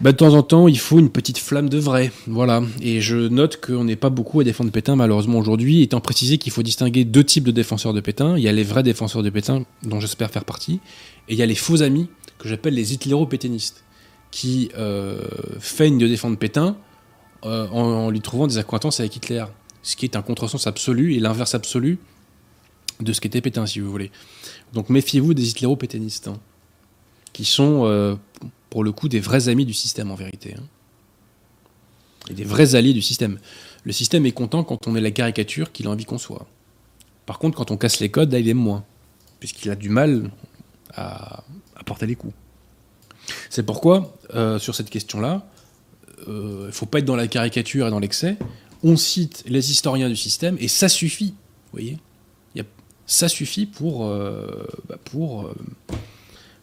[0.00, 2.10] bah, de temps en temps, il faut une petite flamme de vrai.
[2.26, 2.62] Voilà.
[2.80, 6.52] Et je note qu'on n'est pas beaucoup à défendre Pétain, malheureusement, aujourd'hui, étant précisé qu'il
[6.52, 8.38] faut distinguer deux types de défenseurs de Pétain.
[8.38, 10.80] Il y a les vrais défenseurs de Pétain, dont j'espère faire partie,
[11.28, 13.84] et il y a les faux amis, que j'appelle les hitléro-pétainistes,
[14.30, 15.20] qui euh,
[15.58, 16.76] feignent de défendre Pétain
[17.44, 19.44] euh, en, lui trouvant des accointances avec Hitler.
[19.82, 21.98] Ce qui est un contresens absolu et l'inverse absolu
[23.00, 24.10] de ce qu'était Pétain, si vous voulez.
[24.72, 26.38] Donc méfiez-vous des hitléro-pétainistes, hein,
[27.32, 28.14] qui sont, euh,
[28.70, 30.54] pour le coup, des vrais amis du système, en vérité.
[30.56, 30.62] hein.
[32.30, 33.38] Et des vrais alliés du système.
[33.84, 36.46] Le système est content quand on est la caricature qu'il a envie qu'on soit.
[37.26, 38.84] Par contre, quand on casse les codes, là, il aime moins,
[39.40, 40.30] puisqu'il a du mal
[40.94, 41.44] à,
[41.86, 42.34] porter les coups.
[43.48, 45.46] C'est pourquoi, euh, sur cette question-là,
[46.28, 48.36] euh, il ne faut pas être dans la caricature et dans l'excès.
[48.82, 51.34] On cite les historiens du système et ça suffit.
[51.72, 51.98] Vous voyez
[53.06, 55.50] Ça suffit pour, euh, bah, pour,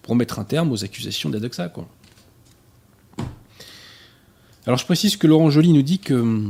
[0.01, 1.73] pour mettre un terme aux accusations d'Adoxa.
[4.67, 6.43] Alors je précise que Laurent Joly nous dit que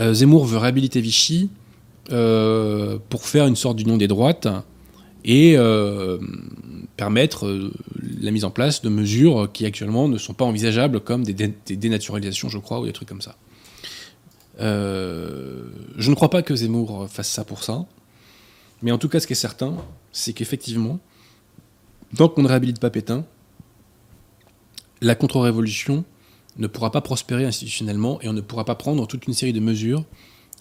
[0.00, 1.50] euh, Zemmour veut réhabiliter Vichy
[2.10, 4.48] euh, pour faire une sorte d'union des droites
[5.24, 6.18] et euh,
[6.96, 7.70] permettre
[8.20, 11.54] la mise en place de mesures qui actuellement ne sont pas envisageables comme des, dé-
[11.66, 13.36] des dénaturalisations, je crois, ou des trucs comme ça.
[14.58, 17.86] Je ne crois pas que Zemmour fasse ça pour ça,
[18.82, 19.76] mais en tout cas, ce qui est certain,
[20.10, 20.98] c'est qu'effectivement,
[22.16, 23.24] tant qu'on ne réhabilite pas Pétain,
[25.00, 26.04] la contre-révolution
[26.58, 29.60] ne pourra pas prospérer institutionnellement et on ne pourra pas prendre toute une série de
[29.60, 30.04] mesures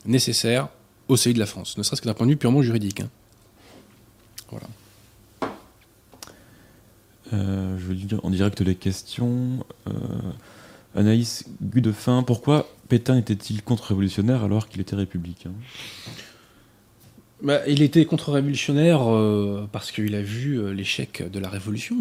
[0.05, 0.69] nécessaires
[1.07, 3.01] au sein de la France, ne serait-ce que d'un point de vue purement juridique.
[3.01, 3.09] hein.
[4.49, 4.67] Voilà.
[7.33, 9.65] Euh, je vais lire en direct les questions.
[9.87, 9.91] Euh,
[10.95, 15.51] Anaïs Gudefin, pourquoi Pétain était-il contre-révolutionnaire alors qu'il était républicain?
[17.41, 21.97] Bah, il était contre-révolutionnaire euh, parce qu'il a vu euh, l'échec de la révolution.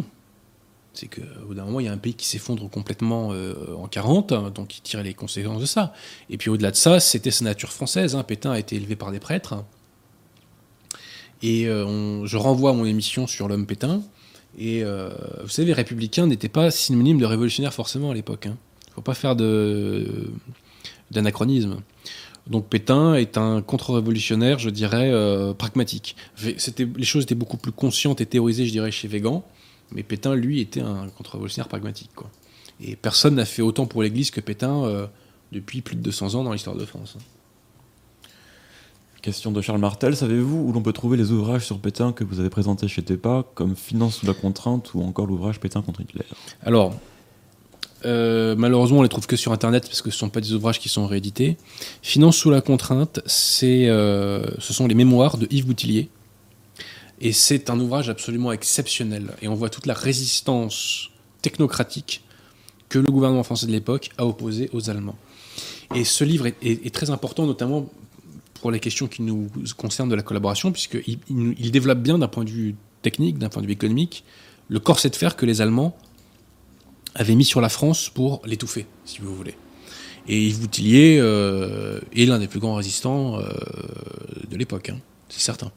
[0.95, 3.89] C'est qu'au bout d'un moment, il y a un pays qui s'effondre complètement euh, en
[3.89, 5.93] 40, hein, donc il tirait les conséquences de ça.
[6.31, 8.15] Et puis au-delà de ça, c'était sa nature française.
[8.15, 8.23] hein.
[8.23, 9.57] Pétain a été élevé par des prêtres.
[11.43, 14.03] Et euh, je renvoie à mon émission sur l'homme Pétain.
[14.57, 15.11] Et euh,
[15.43, 18.45] vous savez, républicain n'était pas synonyme de révolutionnaire forcément à l'époque.
[18.47, 19.35] Il ne faut pas faire
[21.11, 21.81] d'anachronisme.
[22.47, 25.11] Donc Pétain est un contre-révolutionnaire, je dirais,
[25.59, 26.15] pragmatique.
[26.41, 29.45] Les choses étaient beaucoup plus conscientes et théorisées, je dirais, chez Végan.
[29.95, 32.11] Mais Pétain, lui, était un contre-révolutionnaire pragmatique.
[32.15, 32.31] Quoi.
[32.81, 35.07] Et personne n'a fait autant pour l'Église que Pétain euh,
[35.53, 37.17] depuis plus de 200 ans dans l'histoire de France.
[39.23, 40.17] Question de Charles Martel.
[40.17, 43.45] Savez-vous où l'on peut trouver les ouvrages sur Pétain que vous avez présentés chez TEPA,
[43.55, 46.25] comme Finance sous la contrainte ou encore l'ouvrage Pétain contre Hitler?
[46.63, 46.95] Alors,
[48.05, 50.53] euh, malheureusement, on les trouve que sur Internet parce que ce ne sont pas des
[50.53, 51.57] ouvrages qui sont réédités.
[52.03, 56.11] Finance sous la contrainte, c'est, euh, ce sont les mémoires de Yves Boutillier.
[57.25, 59.31] Et c'est un ouvrage absolument exceptionnel.
[59.41, 61.09] Et on voit toute la résistance
[61.41, 62.22] technocratique
[62.91, 65.16] que le gouvernement français de l'époque a opposée aux Allemands.
[65.95, 67.89] Et ce livre est, très important, notamment
[68.61, 69.49] pour les questions qui nous
[69.79, 73.66] concernent de la collaboration, puisqu'il développe bien d'un point de vue technique, d'un point de
[73.66, 74.25] vue économique,
[74.68, 75.97] le corset de fer que les Allemands
[77.14, 79.55] avaient mis sur la France pour l'étouffer, si vous voulez.
[80.29, 83.45] Et Yves Boutillier euh, est l'un des plus grands résistants euh,
[84.51, 84.99] de l'époque, hein,
[85.31, 85.72] c'est certain.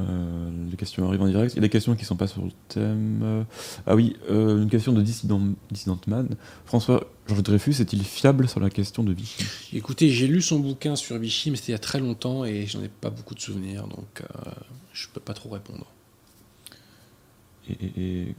[0.00, 1.52] Euh, les questions arrivent en direct.
[1.52, 3.20] Il y a des questions qui ne sont pas sur le thème.
[3.22, 3.42] Euh,
[3.86, 5.40] ah oui, euh, une question de Dissident,
[5.70, 6.28] Dissident Man.
[6.64, 9.44] François Georges Dreyfus est-il fiable sur la question de Vichy?
[9.74, 12.66] Écoutez, j'ai lu son bouquin sur Vichy, mais c'était il y a très longtemps et
[12.66, 14.50] j'en ai pas beaucoup de souvenirs, donc euh,
[14.94, 15.84] je peux pas trop répondre.
[17.68, 18.34] et, et- et-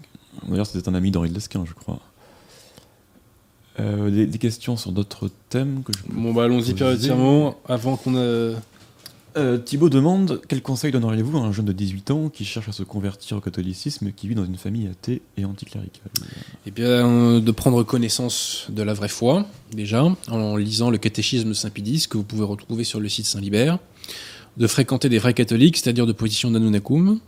[0.48, 2.00] D'ailleurs, c'était un ami d'Henri Lesquin, je crois.
[3.80, 6.74] Euh, des, des questions sur d'autres thèmes que je Bon bah allons-y Posez.
[6.76, 8.54] prioritairement avant qu'on a...
[9.36, 12.72] Euh, Thibaut demande quel conseil donneriez-vous à un jeune de 18 ans qui cherche à
[12.72, 16.12] se convertir au catholicisme qui vit dans une famille athée et anticléricale?
[16.68, 21.50] Eh bien, euh, de prendre connaissance de la vraie foi, déjà, en lisant le catéchisme
[21.50, 23.80] de Saint-Pédis, que vous pouvez retrouver sur le site Saint-Libert,
[24.58, 27.20] de fréquenter des vrais catholiques, c'est-à-dire de position d'Anunnacum,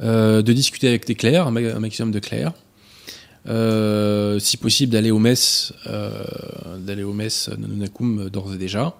[0.00, 2.52] euh, de discuter avec des clercs, un, ma- un maximum de clercs,
[3.46, 5.72] euh, si possible d'aller aux messes,
[6.80, 7.48] d'aller aux messes
[8.32, 8.96] d'ores et déjà,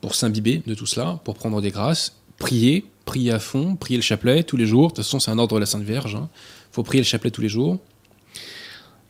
[0.00, 4.02] pour s'imbiber de tout cela, pour prendre des grâces, prier, prier à fond, prier le
[4.02, 6.72] chapelet tous les jours, de toute façon c'est un ordre de la Sainte Vierge, il
[6.72, 7.78] faut prier le chapelet tous les jours,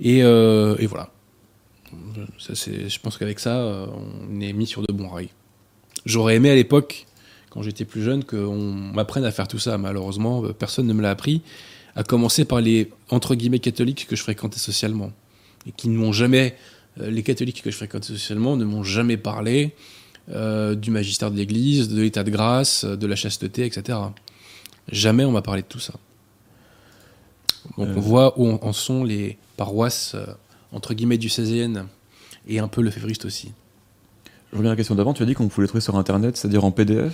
[0.00, 1.10] et, euh, voilà.
[2.38, 3.86] Je pense qu'avec ça,
[4.30, 5.28] on est mis sur de bons rails.
[6.06, 7.06] J'aurais aimé à l'époque,
[7.50, 9.76] quand j'étais plus jeune, qu'on m'apprenne à faire tout ça.
[9.76, 11.42] Malheureusement, personne ne me l'a appris,
[11.96, 15.12] à commencer par les entre guillemets catholiques que je fréquentais socialement.
[15.66, 16.56] Et qui ne m'ont jamais,
[17.00, 19.74] euh, les catholiques que je fréquentais socialement ne m'ont jamais parlé
[20.32, 23.98] euh, du magistère de l'Église, de l'état de grâce, de la chasteté, etc.
[24.90, 25.94] Jamais on m'a parlé de tout ça.
[27.76, 27.94] Donc Euh.
[27.96, 30.24] on voit où en sont les paroisses euh,
[30.72, 31.84] entre guillemets du 16e
[32.48, 33.52] et un peu le févriste aussi.
[34.52, 36.36] Je reviens à la question d'avant, tu as dit qu'on pouvait les trouver sur internet,
[36.36, 37.12] c'est-à-dire en PDF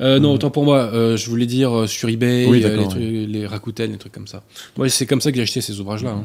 [0.00, 0.34] Euh, non, Mhm.
[0.36, 3.92] autant pour moi, euh, je voulais dire euh, sur eBay, Oui, les, trucs- les Rakuten,
[3.92, 4.42] les trucs comme ça.
[4.78, 6.12] Ouais, c'est comme ça que j'ai acheté ces ouvrages-là.
[6.12, 6.24] hein.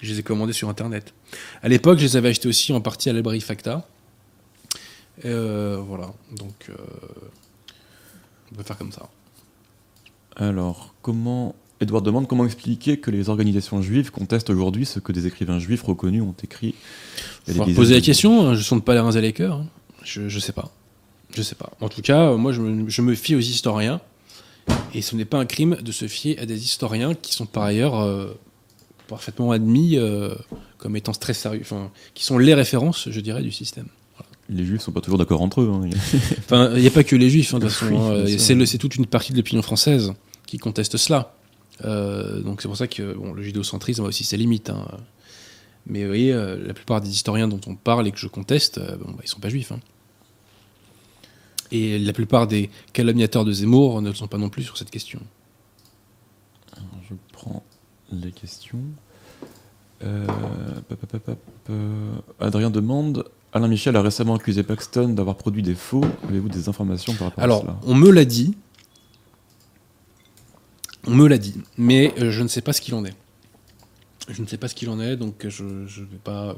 [0.00, 1.12] Je les ai commandés sur internet.
[1.62, 3.86] À l'époque, je les avais achetés aussi en partie à la librairie Facta.
[5.24, 6.74] Euh, voilà, donc euh,
[8.52, 9.08] on peut faire comme ça.
[10.36, 11.54] Alors, comment.
[11.82, 15.82] Edouard demande comment expliquer que les organisations juives contestent aujourd'hui ce que des écrivains juifs
[15.82, 16.74] reconnus ont écrit.
[17.48, 19.56] Il Faut poser la question, hein, je sonde pas les reins et les cœurs.
[19.56, 19.66] hein.
[20.02, 20.70] Je, je sais pas.
[21.34, 21.72] Je sais pas.
[21.80, 24.00] En tout cas, euh, moi, je me, je me fie aux historiens.
[24.94, 27.62] Et ce n'est pas un crime de se fier à des historiens qui sont par
[27.62, 28.38] ailleurs euh,
[29.08, 30.34] parfaitement admis euh,
[30.78, 33.88] comme étant très sérieux, enfin, qui sont les références, je dirais, du système.
[34.52, 35.70] Les juifs sont pas toujours d'accord entre eux.
[35.72, 35.88] hein.
[36.38, 37.94] Enfin, il n'y a pas que les juifs, hein, de toute façon.
[38.24, 38.66] Oui, hein.
[38.66, 40.12] c'est, toute une partie de l'opinion française
[40.46, 41.34] qui conteste cela.
[41.84, 44.70] Euh, donc c'est pour ça que bon, le judéocentrisme a aussi ses limites.
[44.70, 44.86] hein.
[45.86, 48.78] Mais vous voyez, euh, la plupart des historiens dont on parle et que je conteste,
[48.78, 49.72] euh, bon, bah, ils sont pas juifs.
[49.72, 49.80] hein.
[51.72, 54.90] Et la plupart des calomniateurs de Zemmour ne le sont pas non plus sur cette
[54.90, 55.20] question.
[57.08, 57.62] Je prends
[58.12, 58.80] les questions.
[60.02, 60.26] Euh,
[60.88, 61.38] pop, pop, pop, pop,
[61.70, 66.04] euh, Adrien demande Alain Michel a récemment accusé Paxton d'avoir produit des faux.
[66.28, 67.80] Avez-vous des informations par rapport à Alors, cela?
[67.84, 68.54] on me l'a dit.
[71.06, 73.14] On me l'a dit, mais euh, je ne sais pas ce qu'il en est.
[74.28, 76.50] Je ne sais pas ce qu'il en est, donc je ne vais pas.
[76.50, 76.54] euh,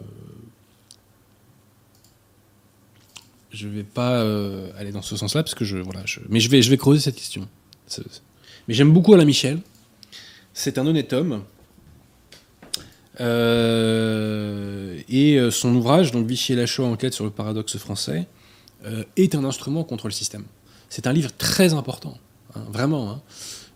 [3.53, 5.79] je vais pas euh, aller dans ce sens-là, parce que je.
[5.79, 7.49] Voilà, je- mais je vais, je vais creuser cette question.
[8.69, 9.61] Mais j'aime beaucoup Alain Michel.
[10.55, 11.43] C'est un honnête homme.
[13.21, 18.27] Euh, et euh, son ouvrage, donc Vichy et la Shoah, enquête sur le paradoxe français,
[18.85, 20.45] euh, est un instrument contre le système.
[20.89, 22.19] C'est un livre très important,
[22.55, 23.11] hein, vraiment.
[23.11, 23.23] hein.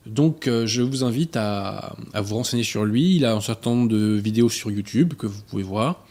[0.07, 3.16] Donc je vous invite à, vous renseigner sur lui.
[3.16, 6.07] Il a un certain nombre de vidéos sur YouTube que vous pouvez voir.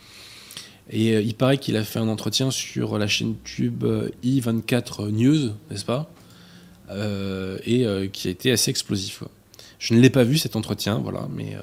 [0.90, 3.36] Et il paraît qu'il a fait un entretien sur la chaîne
[3.84, 6.12] euh, i24 News, n'est-ce pas?
[7.66, 9.24] Et qui a été assez explosif.
[9.80, 11.56] Je ne l'ai pas vu cet entretien, voilà, mais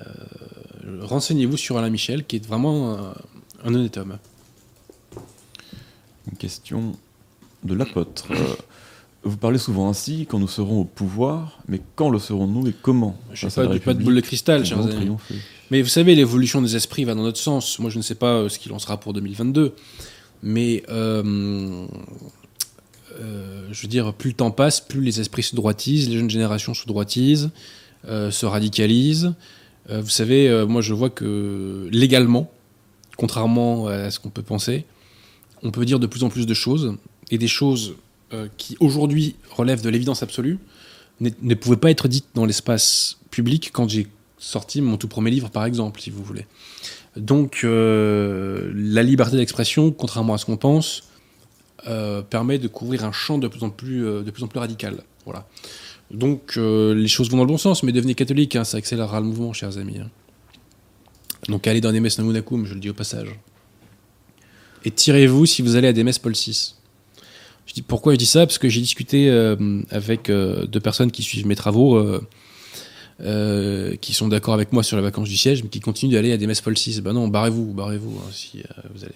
[0.00, 3.14] euh, renseignez-vous sur Alain Michel, qui est vraiment un,
[3.64, 4.18] un honnête homme.
[6.30, 6.92] Une question
[7.64, 8.26] de l'apôtre.
[8.30, 8.34] Euh,
[9.22, 13.16] vous parlez souvent ainsi quand nous serons au pouvoir, mais quand le serons-nous et comment?
[13.32, 15.10] Je Face à pas, du- pas de boule de cristal, chers amis.
[15.70, 17.78] Mais vous savez, l'évolution des esprits va dans notre sens.
[17.80, 19.74] Moi, je ne sais pas euh, ce qu'il en sera pour 2022.
[20.42, 21.86] Mais, euh,
[23.20, 26.30] euh, je veux dire, plus le temps passe, plus les esprits se droitisent, les jeunes
[26.30, 27.50] générations se droitisent,
[28.04, 29.34] se radicalisent.
[29.90, 32.50] Euh, vous savez, euh, moi, je vois que légalement,
[33.16, 34.84] contrairement à ce qu'on peut penser,
[35.62, 36.96] on peut dire de plus en plus de choses.
[37.30, 37.96] Et des choses
[38.32, 40.58] euh, qui, aujourd'hui, relèvent de l'évidence absolue,
[41.20, 44.06] ne pouvaient pas être dites dans l'espace public quand j'ai
[44.38, 46.46] sorti mon tout premier livre, par exemple, si vous voulez.
[47.16, 51.04] Donc, euh, la liberté d'expression, contrairement à ce qu'on pense,
[51.88, 54.58] euh, permet de couvrir un champ de plus en plus, euh, de plus, en plus
[54.60, 55.02] radical.
[55.24, 55.46] Voilà.
[56.10, 59.20] Donc, euh, les choses vont dans le bon sens, mais devenez catholique, hein, ça accélérera
[59.20, 59.98] le mouvement, chers amis.
[59.98, 60.10] hein.
[61.48, 63.28] Donc, allez dans des messes Namunakum, je le dis au passage.
[64.84, 66.74] Et tirez-vous si vous allez à des messes Paul VI.
[67.66, 68.46] Je dis, pourquoi je dis ça?
[68.46, 72.00] Parce que j'ai discuté euh, avec euh, deux personnes qui suivent mes travaux.
[74.00, 76.36] qui sont d'accord avec moi sur la vacance du siège, mais qui continuent d'aller à
[76.36, 77.00] des messes Paul VI.
[77.00, 78.62] Ben non, barrez-vous, barrez-vous, hein, si
[78.94, 79.14] vous allez.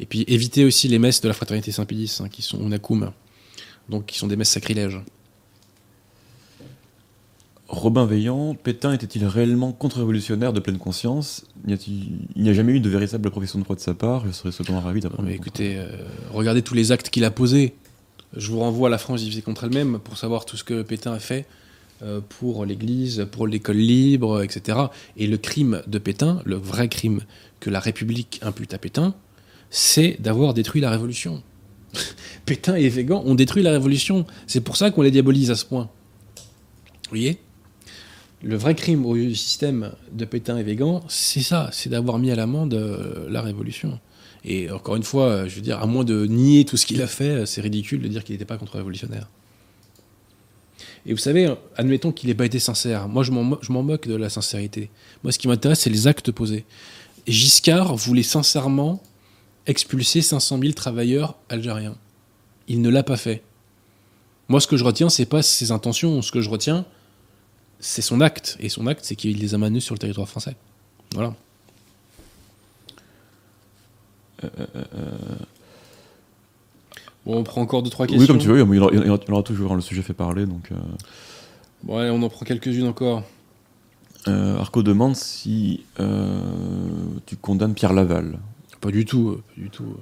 [0.00, 3.12] Et puis évitez aussi les messes de la fraternité Saint-Pédis, qui sont Unakum,
[3.88, 5.00] donc qui sont des messes sacrilèges.
[7.68, 11.44] Robin Veillant, Pétain était-il réellement contre-révolutionnaire de pleine conscience?
[11.66, 11.76] Il
[12.36, 14.80] n'y a jamais eu de véritable profession de foi de sa part, je serais cependant
[14.80, 15.28] ravi d'apprendre.
[15.30, 15.88] écoutez, euh,
[16.32, 17.74] regardez tous les actes qu'il a posés.
[18.36, 21.12] Je vous renvoie à la France divisée contre elle-même pour savoir tout ce que Pétain
[21.12, 21.46] a fait
[22.02, 24.78] euh, pour l'Église, pour l'école libre, etc.
[25.16, 27.22] Et le crime de Pétain, le vrai crime
[27.58, 29.14] que la République impute à Pétain,
[29.70, 31.42] c'est d'avoir détruit la Révolution.
[32.46, 34.24] Pétain et Végan ont détruit la Révolution.
[34.46, 35.88] C'est pour ça qu'on les diabolise à ce point.
[37.04, 37.40] Vous voyez?
[38.42, 42.36] Le vrai crime au système de Pétain et Végan, c'est ça, c'est d'avoir mis à
[42.36, 43.98] l'amende euh, la Révolution.
[44.44, 47.06] Et encore une fois, je veux dire, à moins de nier tout ce qu'il a
[47.06, 49.28] fait, c'est ridicule de dire qu'il n'était pas contre-révolutionnaire.
[51.06, 53.08] Et vous savez, admettons qu'il n'ait pas été sincère.
[53.08, 54.90] Moi, je m'en moque de la sincérité.
[55.22, 56.64] Moi, ce qui m'intéresse, c'est les actes posés.
[57.26, 59.02] Giscard voulait sincèrement
[59.66, 61.96] expulser 500 000 travailleurs algériens.
[62.68, 63.42] Il ne l'a pas fait.
[64.48, 66.22] Moi, ce que je retiens, c'est pas ses intentions.
[66.22, 66.84] Ce que je retiens,
[67.80, 68.56] c'est son acte.
[68.60, 70.56] Et son acte, c'est qu'il les a maintenus sur le territoire français.
[71.14, 71.34] Voilà.
[77.24, 78.20] Bon, on prend encore deux, trois questions.
[78.20, 79.34] Oui, comme tu veux, il y en aura, il y en aura- il y en
[79.34, 80.46] aura toujours, hein, le sujet fait parler.
[80.46, 80.76] Donc, euh,
[81.82, 83.22] Bon, allez, on en prend quelques-unes encore.
[84.28, 86.40] euh, Arco demande si euh,
[87.26, 88.38] tu condamnes Pierre Laval.
[88.80, 89.84] Pas du tout, euh, pas du tout.
[89.84, 90.00] euh.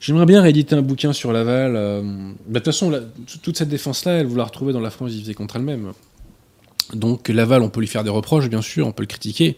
[0.00, 1.74] J'aimerais bien rééditer un bouquin sur Laval.
[1.76, 2.02] euh,
[2.46, 3.00] bah, De toute façon, la-
[3.42, 5.92] toute cette défense-là, elle vous la retrouvez dans la France divisée contre elle-même.
[6.94, 9.56] Donc Laval, on peut lui faire des reproches, bien sûr, on peut le critiquer,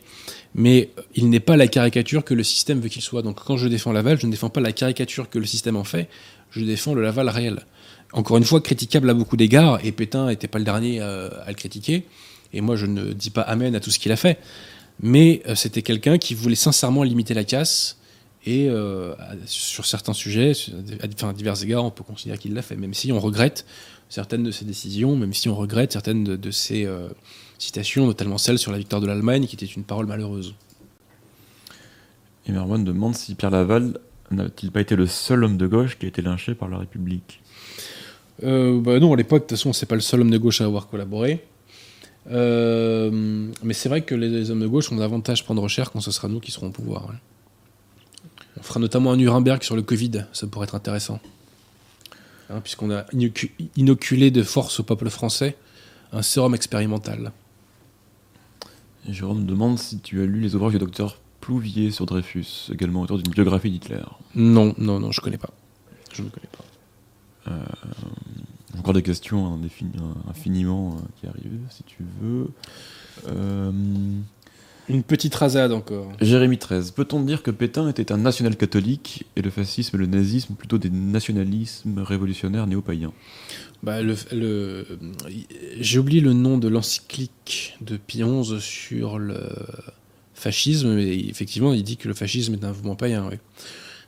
[0.55, 3.23] mais il n'est pas la caricature que le système veut qu'il soit.
[3.23, 5.85] Donc quand je défends Laval, je ne défends pas la caricature que le système en
[5.85, 6.09] fait,
[6.51, 7.65] je défends le Laval réel.
[8.13, 11.49] Encore une fois, critiquable à beaucoup d'égards, et Pétain n'était pas le dernier euh, à
[11.49, 12.05] le critiquer,
[12.53, 14.39] et moi je ne dis pas amen à tout ce qu'il a fait,
[15.01, 17.97] mais euh, c'était quelqu'un qui voulait sincèrement limiter la casse,
[18.45, 19.15] et euh,
[19.47, 20.53] sur certains sujets,
[21.01, 23.65] à divers égards, on peut considérer qu'il l'a fait, même si on regrette
[24.13, 27.09] certaines de ses décisions, même si on regrette certaines de, de ses euh,
[27.59, 30.55] citations, notamment celle sur la victoire de l'Allemagne, qui était une parole malheureuse.
[32.47, 33.99] Et Merwan demande si Pierre Laval
[34.31, 37.41] n'a-t-il pas été le seul homme de gauche qui a été lynché par la République.
[38.45, 40.61] Euh, bah non, à l'époque, de toute façon, c'est pas le seul homme de gauche
[40.61, 41.43] à avoir collaboré.
[42.31, 46.01] Euh, mais c'est vrai que les, les hommes de gauche ont davantage prendre cher quand
[46.01, 47.07] ce sera nous qui serons au pouvoir.
[47.07, 47.17] ouais.
[48.59, 51.19] On fera notamment un Nuremberg sur le Covid, ça pourrait être intéressant.
[52.51, 55.57] Hein, Puisqu'on a inocu- inoculé de force au peuple français
[56.13, 57.33] un sérum expérimental.
[59.09, 63.19] Jérôme demande si tu as lu les ouvrages du docteur Plouvier sur Dreyfus, également auteur
[63.19, 64.03] d'une biographie d'Hitler.
[64.37, 65.51] Non, non, non, je connais pas.
[66.13, 67.53] Je ne connais pas.
[68.79, 69.59] Encore des questions
[70.31, 72.49] infiniment euh, qui arrivent, si tu veux.
[73.27, 73.73] Euh,
[74.89, 76.11] Une petite rasade encore.
[76.21, 76.91] Jérémy 13.
[76.91, 80.79] Peut-on dire que Pétain était un national catholique et le fascisme et le nazisme plutôt
[80.79, 83.13] des nationalismes révolutionnaires néo-païens?
[83.83, 84.87] Bah, le, le-
[85.81, 89.39] j'ai oublié le nom de l'encyclique de Pie XI sur le
[90.35, 93.29] fascisme, mais effectivement, il dit que le fascisme est un mouvement païen.
[93.29, 93.39] ouais.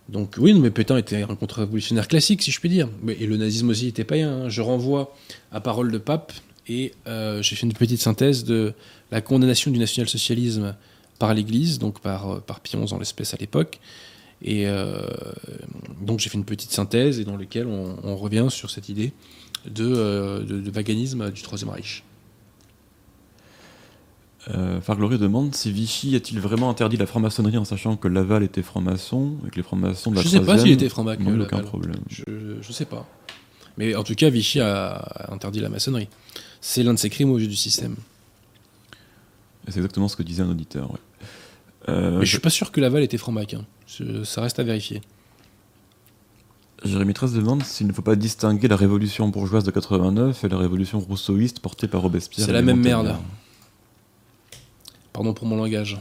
[0.08, 2.88] Donc oui, mais Pétain était un contre-révolutionnaire classique, si je puis dire.
[3.08, 4.44] Et le nazisme aussi était païen.
[4.44, 4.48] hein.
[4.48, 5.14] Je renvoie
[5.50, 6.32] à Parole de Pape
[6.68, 8.74] et euh, j'ai fait une petite synthèse de
[9.14, 10.74] la condamnation du national-socialisme
[11.20, 13.78] par l'Église, donc par, euh, par XI en l'espèce à l'époque.
[14.42, 15.00] Et euh,
[16.02, 19.12] donc j'ai fait une petite synthèse et dans laquelle on, on revient sur cette idée
[19.70, 22.02] de, euh, de, de vaganisme du Troisième Reich.
[24.50, 28.62] Euh, Farglory demande si Vichy a-t-il vraiment interdit la franc-maçonnerie en sachant que Laval était
[28.62, 31.62] franc-maçon et que les francs-maçons de la Je sais pas s'il était euh, aucun Laval.
[31.62, 32.00] problème.
[32.10, 32.24] Je,
[32.60, 33.06] je sais pas.
[33.78, 36.08] Mais en tout cas, Vichy a, a interdit la maçonnerie.
[36.60, 37.96] C'est l'un de ses crimes au vu du système.
[39.68, 40.90] C'est exactement ce que disait un auditeur.
[40.90, 40.98] ouais.
[41.88, 43.54] Euh, Mais je suis pas sûr que Laval était franc-mac.
[43.54, 43.64] hein.
[44.24, 45.00] Ça reste à vérifier.
[46.84, 50.58] Jérémy 13 demande s'il ne faut pas distinguer la révolution bourgeoise de 89 et la
[50.58, 52.44] révolution rousseauiste portée par Robespierre.
[52.46, 52.92] C'est la même Montaigne.
[53.04, 53.16] merde.
[55.12, 55.98] Pardon pour mon langage.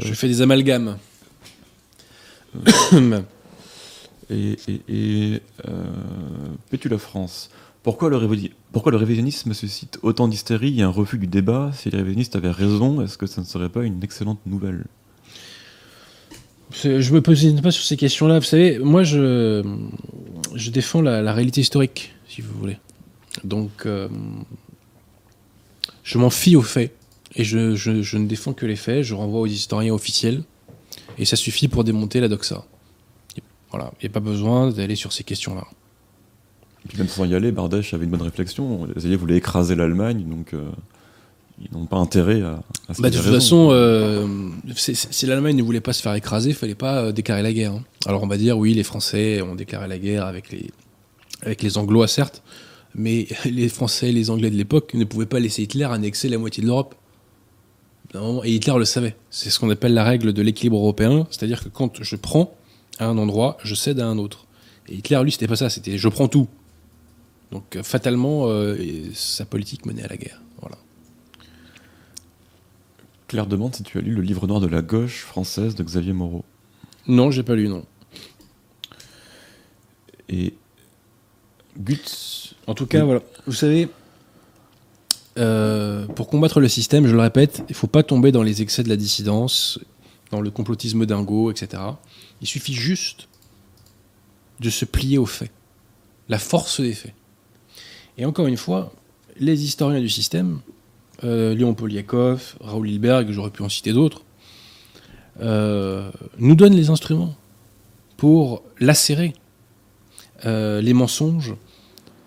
[0.00, 0.98] Je fais des amalgames.
[4.30, 4.80] Et, et,
[5.34, 5.84] et euh,
[6.70, 7.50] Pétula France.
[7.82, 12.50] Pourquoi le, révisionnisme suscite autant d'hystérie et un refus du débat Si les révisionnistes avaient
[12.50, 14.84] raison, est-ce que ça ne serait pas une excellente nouvelle?
[16.84, 18.38] Je me positionne pas sur ces questions-là.
[18.38, 19.62] Vous savez, moi, je,
[20.70, 22.78] défends la, réalité historique, si vous voulez.
[23.42, 24.08] Donc, euh,
[26.04, 26.94] je m'en fie aux faits.
[27.34, 29.02] Et je ne défends que les faits.
[29.02, 30.44] Je renvoie aux historiens officiels.
[31.18, 32.64] Et ça suffit pour démonter la doxa.
[33.70, 33.92] Voilà.
[34.00, 35.66] Il n'y a pas besoin d'aller sur ces questions-là.
[36.84, 38.86] Et puis même sans y aller, Bardèche avait une bonne réflexion.
[38.94, 40.68] Les Alliés voulaient écraser l'Allemagne, donc euh,
[41.60, 42.54] ils n'ont pas intérêt à,
[42.88, 43.32] à Bah, de toute raison.
[43.34, 44.26] façon, euh,
[44.74, 47.42] c'est- c'est- si l'Allemagne ne voulait pas se faire écraser, il fallait pas euh, déclarer
[47.42, 47.72] la guerre.
[47.72, 47.84] hein.
[48.06, 50.70] Alors on va dire, oui, les Français ont déclaré la guerre avec les,
[51.42, 52.42] avec les Anglois, certes,
[52.96, 56.38] mais les Français et les Anglais de l'époque ne pouvaient pas laisser Hitler annexer la
[56.38, 56.94] moitié de l'Europe.
[58.44, 59.16] Et Hitler le savait.
[59.30, 62.54] C'est ce qu'on appelle la règle de l'équilibre européen, c'est-à-dire que quand je prends
[62.98, 64.46] à un endroit, je cède à un autre.
[64.90, 66.46] Et Hitler, lui, c'était pas ça, c'était je prends tout.
[67.52, 68.76] Donc euh, fatalement, euh,
[69.14, 70.40] sa politique menait à la guerre.
[70.60, 70.78] Voilà.
[73.28, 76.12] Claire demande si tu as lu le livre noir de la gauche française de Xavier
[76.14, 76.44] Moreau.
[77.06, 77.84] Non, j'ai pas lu, non.
[80.28, 80.54] Et
[81.78, 83.04] Guts, En tout cas, Oui.
[83.06, 83.20] voilà.
[83.46, 83.88] Vous savez,
[85.38, 88.82] euh, pour combattre le système, je le répète, il faut pas tomber dans les excès
[88.82, 89.78] de la dissidence,
[90.30, 91.82] dans le complotisme dingo, etc.
[92.40, 93.28] Il suffit juste
[94.60, 95.50] de se plier aux faits,
[96.28, 97.14] la force des faits.
[98.22, 98.92] Et encore une fois,
[99.40, 100.60] les historiens du système,
[101.24, 104.22] euh, Léon Poliakov, Raoul Hilberg, j'aurais pu en citer d'autres,
[105.40, 106.08] euh,
[106.38, 107.34] nous donnent les instruments
[108.16, 109.32] pour lacérer
[110.46, 111.56] euh, les mensonges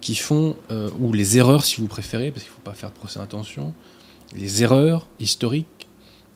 [0.02, 0.58] qui font,
[1.00, 3.74] ou les erreurs si vous préférez, parce qu'il ne faut pas faire de procès d'intention,
[4.36, 5.88] les erreurs historiques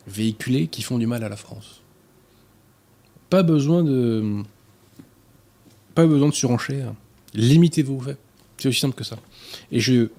[0.08, 1.82] véhiculées qui font du mal à la France.
[3.30, 4.42] Pas besoin de.
[5.96, 6.94] Pas besoin de surenchère.
[7.34, 8.18] Limitez-vous aux faits.
[8.58, 9.18] C'est aussi simple que ça.
[9.72, 10.10] Et je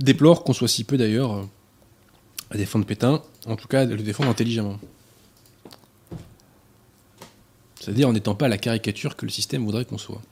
[0.00, 1.42] déplore qu'on soit si peu d'ailleurs euh,
[2.50, 4.78] à défendre Pétain, en tout cas à le défendre intelligemment.
[7.80, 10.22] C'est-à-dire en n'étant pas la caricature que le système voudrait qu'on soit.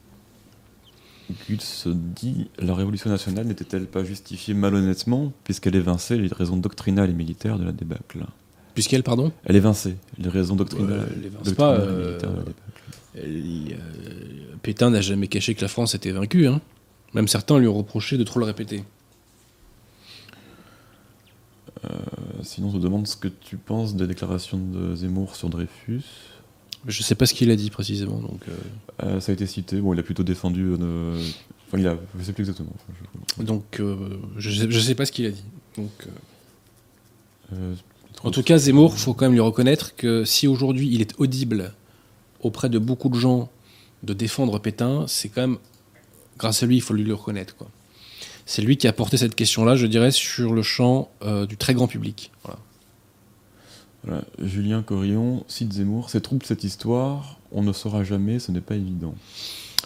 [1.49, 7.15] Guts dit La Révolution nationale n'était-elle pas justifiée malhonnêtement, puisqu'elle évinçait les raisons doctrinales et
[7.15, 8.25] militaires de la débâcle?
[8.75, 9.33] Puisqu'elle, pardon?
[9.45, 11.09] Elle évinçait les raisons doctrinales,
[11.57, 12.83] pas, et euh, militaires de la débâcle.
[13.17, 16.47] Il, euh, Pétain n'a jamais caché que la France était vaincue.
[16.47, 16.61] hein.
[17.15, 18.85] Même certains lui ont reproché de trop le répéter.
[21.85, 21.89] Euh,
[22.43, 26.03] sinon, on te demande ce que tu penses des déclarations de Zemmour sur Dreyfus.
[26.87, 28.19] Je ne sais pas ce qu'il a dit précisément.
[28.19, 28.53] Donc, euh,
[29.03, 29.81] Euh, ça a été cité.
[29.81, 30.75] Bon, il a plutôt défendu.
[30.81, 31.23] euh,
[31.67, 31.97] Enfin, il a.
[32.19, 32.73] Je sais plus exactement.
[32.75, 32.93] Enfin,
[33.39, 33.81] je- donc
[34.39, 35.45] je ne sais pas ce qu'il a dit.
[35.77, 35.91] Donc,
[38.25, 41.73] En tout cas, Zemmour, faut quand même lui reconnaître que si aujourd'hui il est audible
[42.43, 43.49] auprès de beaucoup de gens
[44.03, 45.59] de défendre Pétain, c'est quand même
[46.41, 47.55] grâce à lui, il faut lui le reconnaître.
[47.57, 47.69] quoi.
[48.47, 51.75] C'est lui qui a porté cette question-là, je dirais, sur le champ euh, du très
[51.75, 52.33] grand public.
[52.43, 52.59] Voilà.
[54.03, 54.23] Voilà.
[54.43, 56.09] Julien Corillon cite Zemmour.
[56.11, 57.37] C'est trouble cette histoire.
[57.53, 58.39] On ne saura jamais.
[58.39, 59.15] Ce n'est pas évident.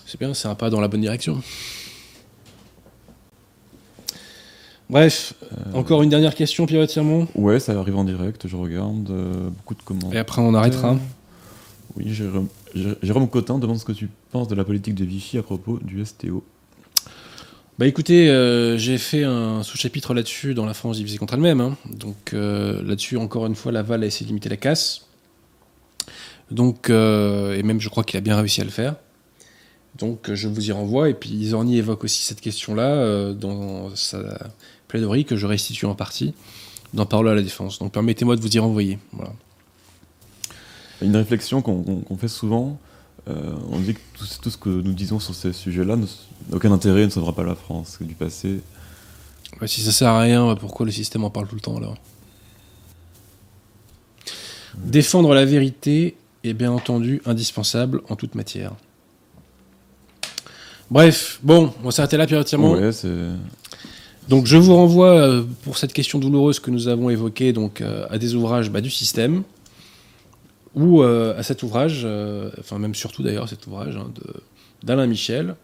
[0.06, 1.43] C'est bien, c'est un pas dans la bonne direction.
[4.90, 5.35] Bref,
[5.72, 8.47] encore une dernière question, Pierre Tirmont, Ouais, ça arrive en direct.
[8.47, 9.09] Je regarde.
[9.10, 10.12] euh, beaucoup de commentaires.
[10.14, 10.97] et après on arrêtera.
[11.97, 15.39] Oui, Jérôme, Jé- Jérôme Cotin demande ce que tu penses de la politique de Vichy
[15.39, 16.43] à propos du STO.
[17.79, 21.61] Bah écoutez, euh, j'ai fait un sous-chapitre là-dessus dans La France divisée contre elle-même.
[21.61, 21.77] hein.
[21.93, 25.07] Donc euh, là-dessus, encore une fois, Laval a essayé de limiter la casse.
[26.51, 28.95] Donc, euh, et même je crois qu'il a bien réussi à le faire.
[29.99, 31.09] Donc je vous y renvoie.
[31.11, 34.51] Et puis Zorni évoque aussi cette question-là dans sa
[34.89, 36.35] plaidoirie que je restitue en partie
[36.93, 37.79] dans Parole à la défense.
[37.81, 38.99] Donc permettez-moi de vous y renvoyer.
[39.12, 39.33] Voilà.
[41.05, 42.78] Une réflexion qu'on fait souvent,
[43.28, 46.06] euh, on dit que tout, tout ce que nous disons sur ces sujets-là n'a
[46.52, 48.60] aucun intérêt, ne sauvera pas la France, du passé.
[49.60, 51.97] Ouais, si ça sert à rien, pourquoi le système en parle tout le temps alors?
[54.76, 58.72] Défendre la vérité est bien entendu indispensable en toute matière.
[60.90, 62.44] Bref, bon, on va s'arrêter là, Pierre.
[62.60, 62.90] Ouais.
[64.28, 68.06] Donc je vous renvoie euh, pour cette question douloureuse que nous avons évoquée donc euh,
[68.10, 69.43] à des ouvrages bah, du système
[70.74, 74.34] ou euh, à cet ouvrage, euh, enfin même surtout d'ailleurs cet ouvrage hein, de-
[74.82, 75.55] d'Alain Michel,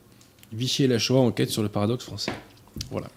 [0.52, 2.32] Vichy et la Shoah, enquête sur le paradoxe français.
[2.90, 3.08] Voilà.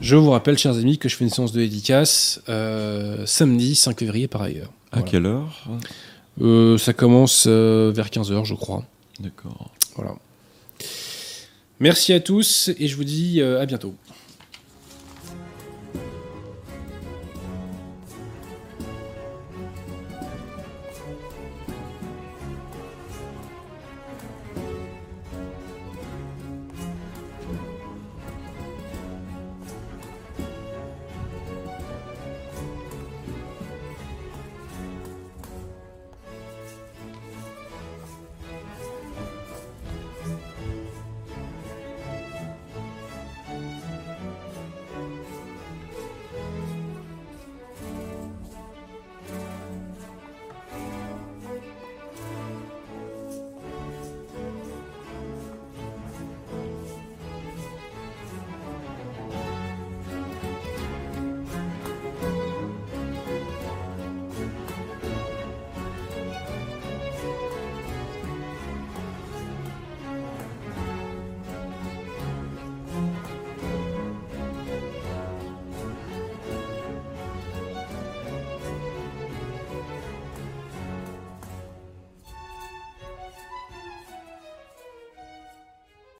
[0.00, 3.98] Je vous rappelle, chers amis, que je fais une séance de dédicace euh, samedi 5
[3.98, 4.70] février par ailleurs.
[4.92, 5.10] À Voilà.
[5.10, 5.64] quelle heure?
[6.40, 8.84] Euh, ça commence euh, vers 15h, je crois.
[9.18, 9.70] D'accord.
[9.96, 10.14] Voilà.
[11.80, 13.94] Merci à tous et je vous dis à bientôt.